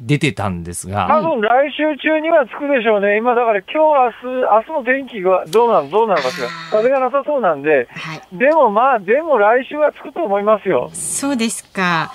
[0.00, 3.16] 出てたんですが、多分来週中には着くでしょうね。
[3.16, 3.72] 今だから今
[4.10, 6.48] 日、明日、明日の天気がどうなの、どうなのかしら。
[6.70, 8.22] 風がなさそうなんで、はい。
[8.32, 10.90] でもまあ、でも来週は着くと思いますよ。
[10.92, 12.12] そうですか。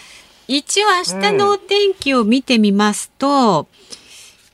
[0.47, 3.67] 一応明日のお天気を見てみますと、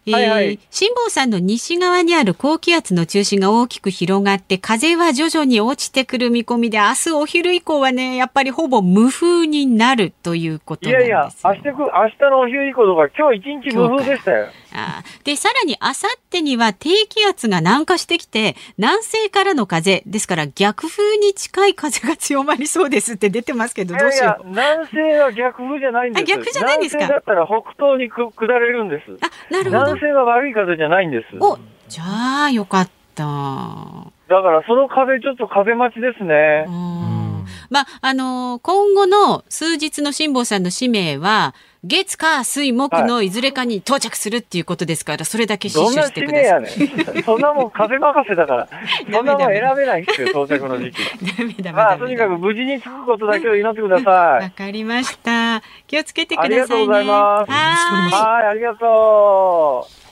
[0.08, 14.48] えーはいはい辛坊さんの西側にある高気圧の中心が大きく広がって風は徐々に落ちてくる見込みで明日お昼以降はねやっぱりほぼ無風になるということいなんですよやいや、明日く、明日のお昼以降とか、今日一日無風でしたよ。
[14.78, 27.06] あーでさらにあさってには低気圧が南下してきて南西からの風ですから逆風に近い風が強まりそうですって出てますけどいどうしようやいや、南西は逆風じゃないんですあ逆じゃないんですか？
[27.06, 29.18] 南西だったら北東にく下れるんです。
[29.22, 31.38] あなるほど南西は悪い風じゃないんです。
[31.40, 31.58] お
[31.88, 33.24] じゃあよかった。
[34.28, 36.72] だからその風、ちょっと風待ちですねう。
[36.72, 37.15] ん
[37.70, 41.54] まああの今後の数日の辛坊さんの使命は
[41.88, 46.46] 月火水木のいずれかに到着するっていうことですから、それだけ死守してくだ使命さい。
[46.46, 47.22] やねん。
[47.24, 48.68] そんなもん風任せだから。
[49.12, 50.98] そんなもん選べないんですよ、到着の時期。
[51.38, 54.50] ダメダメまあ、とにかく無事に着くことだけを祈ってくださわい。
[54.50, 55.62] かりました。
[55.86, 56.56] 気をつけてくださいね。
[56.56, 60.05] ありがとうございますははい、ありがとう。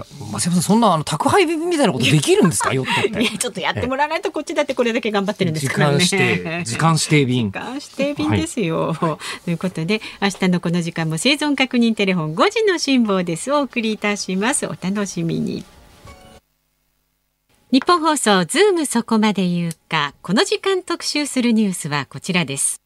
[0.00, 3.38] いや増山さんそんなあの宅配便みたいなことできるんと ってヨットって。
[3.38, 5.98] ちょっとやってもらわないとこっちだってこれだけ頑張ってるんです時からね。
[5.98, 7.58] 間指定時間指定便時。
[7.58, 8.96] 間指定便ですよ。
[9.44, 14.66] ということで明日のこの時間も生存確認テレフォン5時の辛抱ですお送りいたします。
[14.66, 15.64] お楽しみに。
[17.72, 22.79] 日本放送ズームそこまで言うかこの時間特集するニュースはこちらです。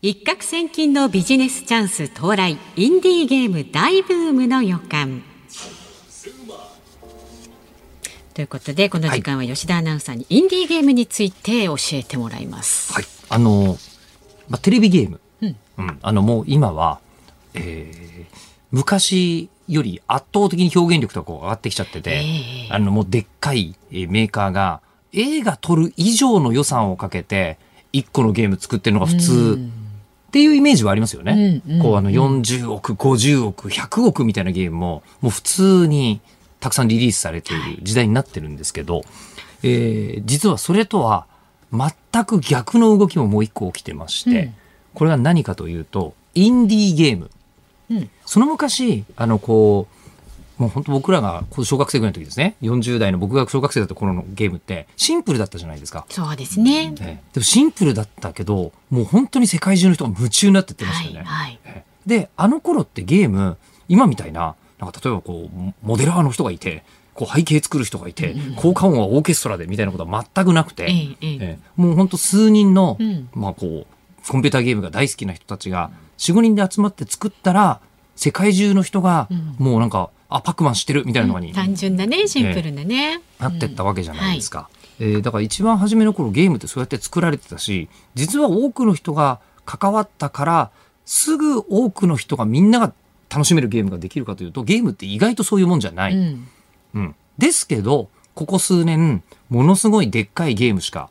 [0.00, 5.24] 一攫千金のビジネスチャンス到来インディーゲーム大ブームの予感。
[8.32, 12.92] ということでこの時間は吉田アナウンサーにインディーゲームについて教えてもらいます。
[12.92, 13.04] はい。
[13.28, 13.76] あの、
[14.48, 15.20] まあ、テレビゲーム。
[15.42, 15.98] うんうん。
[16.00, 17.00] あの、もう今は、
[17.54, 18.38] えー
[18.70, 24.82] 昔より圧倒的に表現力とかこう上がってきちゃってて、ええあの、もうでっかいえーメーカーが
[25.14, 27.58] 映画撮る以上の予算をかけて、
[27.92, 29.58] 一個のゲーム作ってるのが普通
[30.28, 31.62] っていうイメージはありますよね。
[31.66, 36.20] うんうんこうあの40億、50億、100億みたいなゲームも、もう普通に
[36.60, 39.02] たくさんリリースされている時代になってるんですけど、
[39.62, 41.26] えー実はそれとは
[41.72, 44.54] 全く逆の動きももう一個起きてまして、うん
[44.94, 47.30] これは何かというと、インディーゲーム。
[47.90, 49.97] うんその昔、あの、こう、
[50.58, 56.04] もう本当僕らが小学生ぐらいの時ですね、40代の僕が小学生だった頃のゲームってシンプルだったじゃないですか。
[56.10, 56.94] そうですね。
[57.00, 61.20] ええでもシンプルだったけど、もう本当に世界中の人が夢中になってってまはしたよね。
[61.20, 61.58] いはい。
[61.64, 66.82] ええで、あの頃ってゲーム、今みたいな、なんか例えばこう、モデラーの人がいて、
[67.12, 70.90] こう背景作る人がいて、効果音はオーケストラでみたいなことは全くなくて、
[71.20, 77.80] ええもう本当数人の、うんまあこう、コンピューターゲームが大好きな人たちが、4、5人で集まって作ったら、
[78.16, 79.28] 世界中の人が、
[79.58, 81.52] もうなんか、あ、パックマン知ってるみたいなのに。
[81.52, 84.68] 単純なねシンプルなね、なってったわけじゃないですか。
[85.00, 90.70] えーだから一番初めの頃ゲームってそうやって作られてたし、実は多くの人が関わったから、
[91.06, 92.92] すぐ多くの人がみんなが
[93.30, 96.14] 楽しめるゲームができるかというと、ゲームって意外とそういうもんじゃない。
[96.14, 96.48] うん。
[96.94, 97.14] うん。
[97.38, 101.10] ですけど、ここ数年、ものすごいでっかいゲームしか、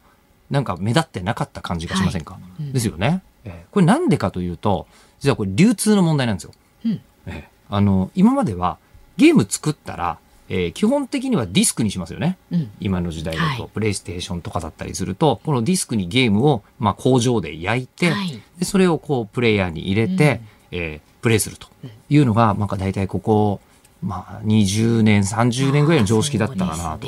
[0.49, 4.88] なんか目立ってなかった感じがしませんか、ですよね、えーこれなんでかというと、
[5.20, 6.51] 実はこれ流通の問題なんですよ。
[6.86, 7.01] うん。
[7.28, 8.78] えーあの、今までは
[9.18, 10.18] ゲーム作ったら、
[10.49, 12.38] えー基本的にはディスクにしますよね。
[12.51, 12.72] うん。
[12.80, 13.72] 今の時代だと、はい。
[13.74, 18.41] プレイステーションとかだったりすると、このディスクにゲームを、まあ、工場で焼いて、はい。
[18.59, 20.41] でそれをこうプレイヤーに入れて、
[20.72, 21.68] えープレイすると
[22.09, 22.68] いうのが、なん。
[22.68, 23.59] か大体ここ、
[24.01, 27.07] まあ、20年、30年ぐらいの常識だったかなと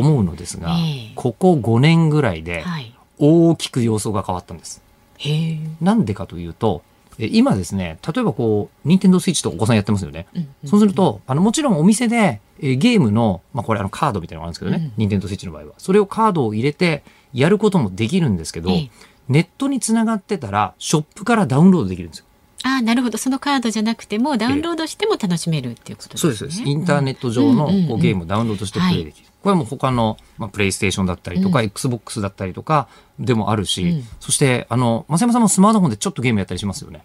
[0.00, 1.12] 思うのですが、ええ。
[1.16, 2.94] ここ5年ぐらいではい。
[3.18, 4.82] 大きく様相が変わったんです。
[5.80, 10.26] なんでかというと、え今ですね、例えばこう、ニンテンドースイッチとお子さんやってますよね。
[10.34, 15.72] うんうんそうすると、あの、もちろんお店で、えーゲームの、まあ、これあのカードみたいなのがあるんですけどね、うんニンテンドースイッチの場合は。
[15.78, 17.02] それをカードを入れて
[17.32, 18.90] やることもできるんですけど、ええ
[19.28, 22.24] ネットにつながってたら、ショップからダウンロードできるんですよ。
[22.64, 26.34] ああなるほどそのカードじゃなくてもダウンロードしても楽しめるっていうことですね。
[26.34, 26.62] そうです。
[26.62, 29.26] インターネット上のうんうんうんこうゲームをダウンロードしてプレイできる。
[29.42, 32.88] これはもう他の、まあ、プレイステーションだったりとか、うん XBOX だったりとか
[33.18, 37.02] でもあるし、うんそして、あの、増山さんもスマートフォンでちょっとゲームやったりしますよね。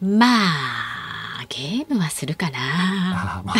[0.00, 2.58] まあゲームはするかな。
[2.58, 3.56] ああまあ、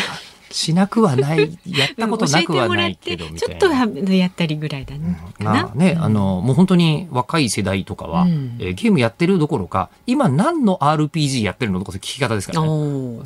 [0.51, 3.59] しなくはない、やったことなくはないけど、ちょっ。
[3.59, 3.67] と
[4.13, 5.19] やったりぐらいだね。
[5.39, 12.69] かなまあね、あの、もう本当に若い世代とかは、うんえーゲームやってるどころか、今何の RPG やってるのとか聞き方ですからね。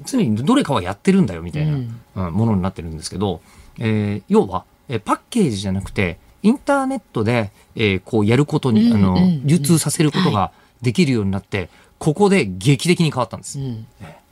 [0.04, 3.40] 常にどれかはやってるんだよみたいな、うんうんものになってるんですけど、
[3.78, 10.52] えー要は、えーパッケージじゃなくて、インターネットで、えーこうやることに、あの流通させることが
[10.82, 11.68] できるようになって、
[11.98, 13.60] ここで劇的に変わったんです。
[13.60, 13.86] うん。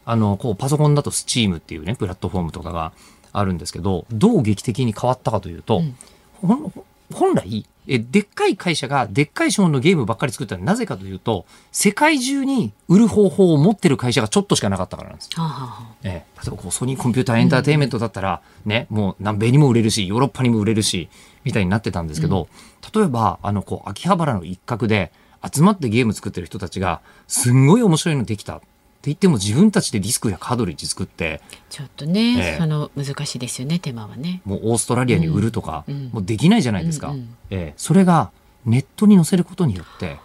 [0.05, 2.93] あの、こう、パソコンだと Steam っていうね、プラットフォームとかが
[3.33, 5.83] あるんですけど、どう劇的に変わったかというと、
[7.13, 10.61] 本来、え、でっかい会社がでっかい資本のゲームばっかり作ったの。
[10.61, 15.31] はなぜかというと、世界中に売る方法を持ってる会社がちょっとしかなかったからなんです。
[15.35, 15.95] はあはあはあ。
[16.03, 21.09] ええ、例えばこうソニーコンピューターエンターテインメントだったら、ね、もう南米にも売れるし、ヨーロッパにも売れるし、
[21.45, 22.49] みたいになってたんですけど、
[22.95, 25.13] 例えば、あの、こう、秋葉原の一角で
[25.53, 28.61] 集まってゲーム作ってる人たちが、すんごい面白いのできた
[29.05, 31.41] 言っても自分たちでディスクやカードリッジ作って、
[31.71, 34.43] ちょっとね、ええその難しいですよね手間はね。
[34.45, 37.09] もうオーストラリアに売るとか、うんうんもうできないじゃないですか。
[37.09, 38.31] うんうんええ、それが
[38.67, 40.19] ネットに載せることによって、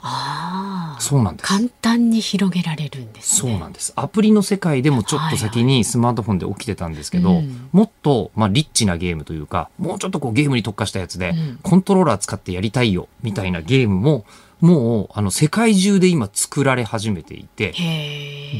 [0.00, 1.48] ああそうなんです。
[1.48, 3.50] 簡単に広げられるんですね。
[3.52, 3.92] そうなんです。
[3.96, 14.24] アプリの世界でもちょっと先にスマートフォンで起きてたんですけど、はいはいうんもっと、まあ、リッチなゲームというか、もうちょっとこうゲームに特化したやつで、うんコントローラー使ってやりたいよ、みたいなゲームも、
[14.60, 17.72] もう、あの、世界中で今作られ始めていて。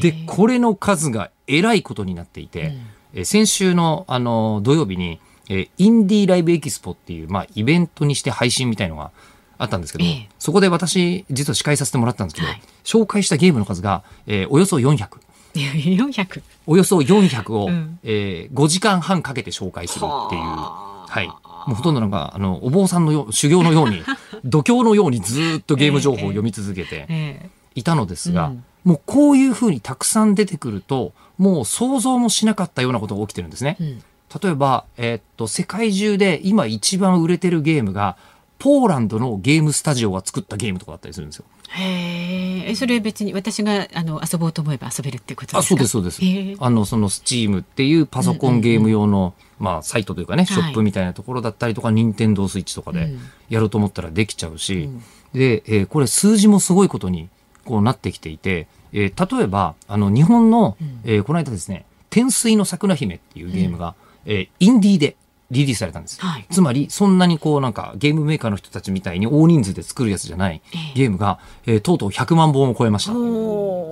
[0.01, 2.81] で、これの数がえらいことになっていて、うん
[3.15, 5.19] えー先週の、あの、土曜日に、
[5.49, 9.11] えーインディーライブエキスポっていう、まあ、イベントにして配信みたいのが
[9.57, 15.07] あったんですけど、ええそこで私、実は司会させてもらったんですけど、はい紹介したゲームの数が、えーおよそ400。
[15.55, 16.41] 400。
[16.67, 20.41] およそ400を、うんえー5時間半かけて紹介するっていう。
[20.41, 21.29] ははい。
[21.67, 24.01] もうほとんどなんか、あの、お坊さんのよう修行のように、
[24.45, 33.75] 度胸のようにずーっとゲーム情報を読み続けてええいたのですが、うんもうこういうふうにたくさん出てくると、もう想像もしなかったようなことが起きてるんですね。
[33.79, 34.03] うん
[34.41, 38.15] 例えば、えーっと、世界中で今一番売れてるゲームが、
[38.59, 41.45] ポーランドのゲームスタジオが作ったゲームとかだったりするんですよ。
[41.71, 42.75] へえ。
[42.75, 45.59] それ別に私があの遊ぼうと思えば遊べるってことですか？
[45.59, 46.21] あ、そうです、そうです。
[46.59, 50.47] あの、そのスチームっていうパソコンゲーム用の、まあ、サイトというかね、はい。
[50.47, 53.19] ショップみたいなところだったりとか、ニンテンドースイッチとかでうん。
[53.49, 55.03] やろうと思ったらできちゃうし、うん。
[55.33, 57.29] で、えーこれ数字もすごいことに
[57.65, 61.01] こうなってきていて、えー例えば、あの、日本の、うん。
[61.03, 63.93] えーこの間ですね、天水の桜姫っていうゲームが、
[64.25, 65.15] えーインディーで
[65.51, 66.19] リリースされたんです。
[66.21, 73.11] はいつまり、そんなにこうなんかゲームメーカーの人たちみたいに大人数で作るやつじゃないええゲームが、えーとうとう100万本を超えました。
[73.11, 73.19] って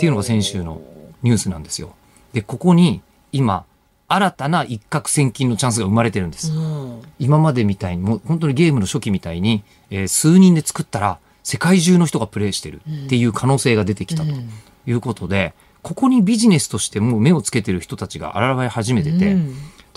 [0.06, 0.82] いうのが先週の
[1.24, 1.96] ニュースなんですよ。
[2.34, 3.02] で、ここに
[3.32, 3.66] 今、
[4.10, 6.52] 新たな一攫千金のチャンスが生まれてるんです。
[6.52, 14.50] うん今までみたいに、もう本当にゲームの初期みたいに、えー数人で作ったら世界中の人がプレイしてるっていう可能性が出てきたとうん
[14.86, 19.56] いうことで、ここにビジネスとしてもう目をつけてる人たちが現れ始めてて、うん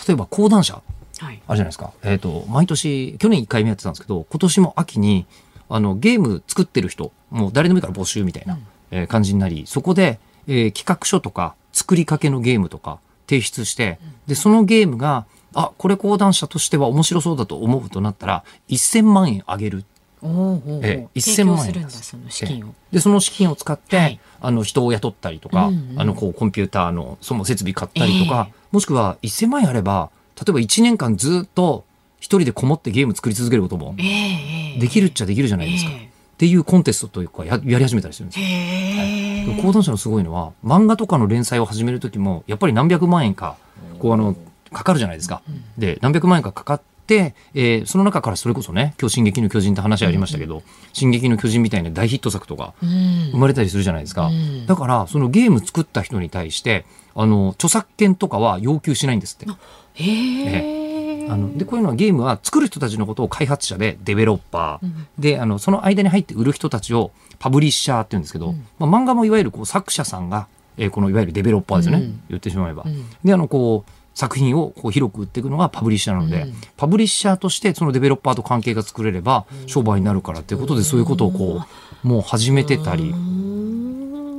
[0.09, 0.81] 例えば講談社、
[1.21, 1.43] はい。
[1.47, 1.93] あるじゃないですか。
[2.03, 5.27] えっ、と、毎年、去年1回目やってたんですけど、今年も秋に、
[5.68, 8.59] あの、ゲーム作ってる人、もう誰でもいいから募集みたいな、
[8.91, 12.99] えー感じになり、そこで、えー企画書とか、作りかけのゲームとか
[13.29, 19.85] 提出して、で、そのゲームが、あこれ講談社としては面白そうだと思うとなったら1000万円あげる。
[20.23, 22.75] おうおうええ提1000万円その資金を。
[22.93, 24.21] でその資金を使って、はい。
[24.41, 26.01] あの人を雇ったりとか、うんうん。
[26.01, 30.11] あのこうコンピューターのその設備買ったりとか、もしくは1000万円あれば
[30.41, 31.84] 例えば1年間ずっと
[32.18, 35.91] 一人でこもってゲーム作り続けることもできるっちゃできるじゃないですか。
[35.93, 36.09] えっ
[36.41, 38.47] ていうコンテストというかややり始めたりするんですよ。
[38.47, 43.57] えへえ講談社のすごいのは漫画とかの連載を始める時もやっぱり何百万円か
[43.99, 44.34] こうあの
[44.72, 45.43] かかるじゃないですか。
[45.76, 50.62] で何百万円かかかって、えーその中からそれこそね今日「進撃の巨人」って話ありましたけど
[50.95, 54.26] 「進撃の巨人」みたいな大ヒット作とかうん生まれたりするじゃないですか。
[54.28, 56.84] うんだからそのゲーム作った人に対して
[57.15, 59.47] あの著作権とかは要求しないんですって。
[59.95, 65.07] へえあのでこういうのはゲームは作る人たちのことを開発者でデベロッパー、うん。
[65.19, 72.23] であのその間に入って売る人たちをパブリッシャーって言うんですけど、まあ、漫画もいわゆるこう作者さんが、えーこのいわゆるデベロッパーですよね、うん。
[72.31, 72.83] 言ってしまえば。
[72.85, 73.05] うん。
[73.25, 76.55] であのこう作品をこう広く売っていくのがパブリッシャーなので、うん。
[76.77, 81.63] パブリッシャーとしてそのデベロッパーと関係が作れれば商売になるからっていうことでそういうことをこ
[82.05, 83.15] うもう始めてたり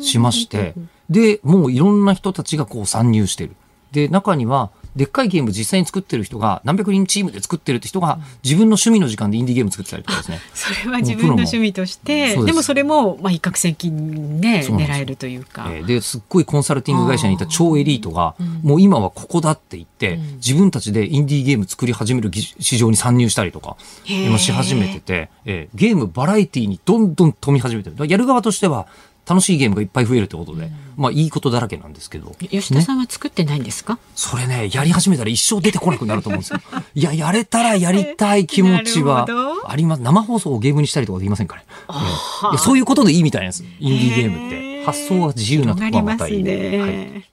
[0.01, 0.75] しまして、
[1.11, 3.55] で、もういろんな人たちがこう参入してる。
[3.91, 10.39] で、中には、でっかいゲーム実際に作ってる人が、何百人チームで作ってるって人が、自分の趣味の時間でインディーゲーム作ってたりとかですね。
[10.53, 28.07] それは自分の趣味としてですでもそれもまあ一攫千金ね狙えるというか、えーで、すっごいコンサルティング会社にいた超エリートがうん、もう今はここだって言ってうん、自分たちでインディーゲーム作り始めるぎ市場に参入したりとか、今し始めてて、えーゲームバラエティにどんどん飛び始めてる。
[28.07, 28.87] やる側としては、
[29.31, 32.35] 楽しいゲームがいっぱい増えるってことで、まあいいことだらけなんですけど。
[32.49, 36.59] 吉田さんは作ってないんですか、それね、やり始めたら一生出てこなくなると思うんですよ。
[36.93, 39.25] いや、やれたらやりたい気持ちは
[39.65, 40.01] あります。
[40.01, 41.63] 生放送をゲームにしたりとかできませんかね？
[42.57, 43.63] そういうことでいいみたいなんです。
[43.79, 44.71] インディーゲームって。
[44.85, 46.43] 発想が自由なところがまたいい。
[46.43, 47.30] ねはい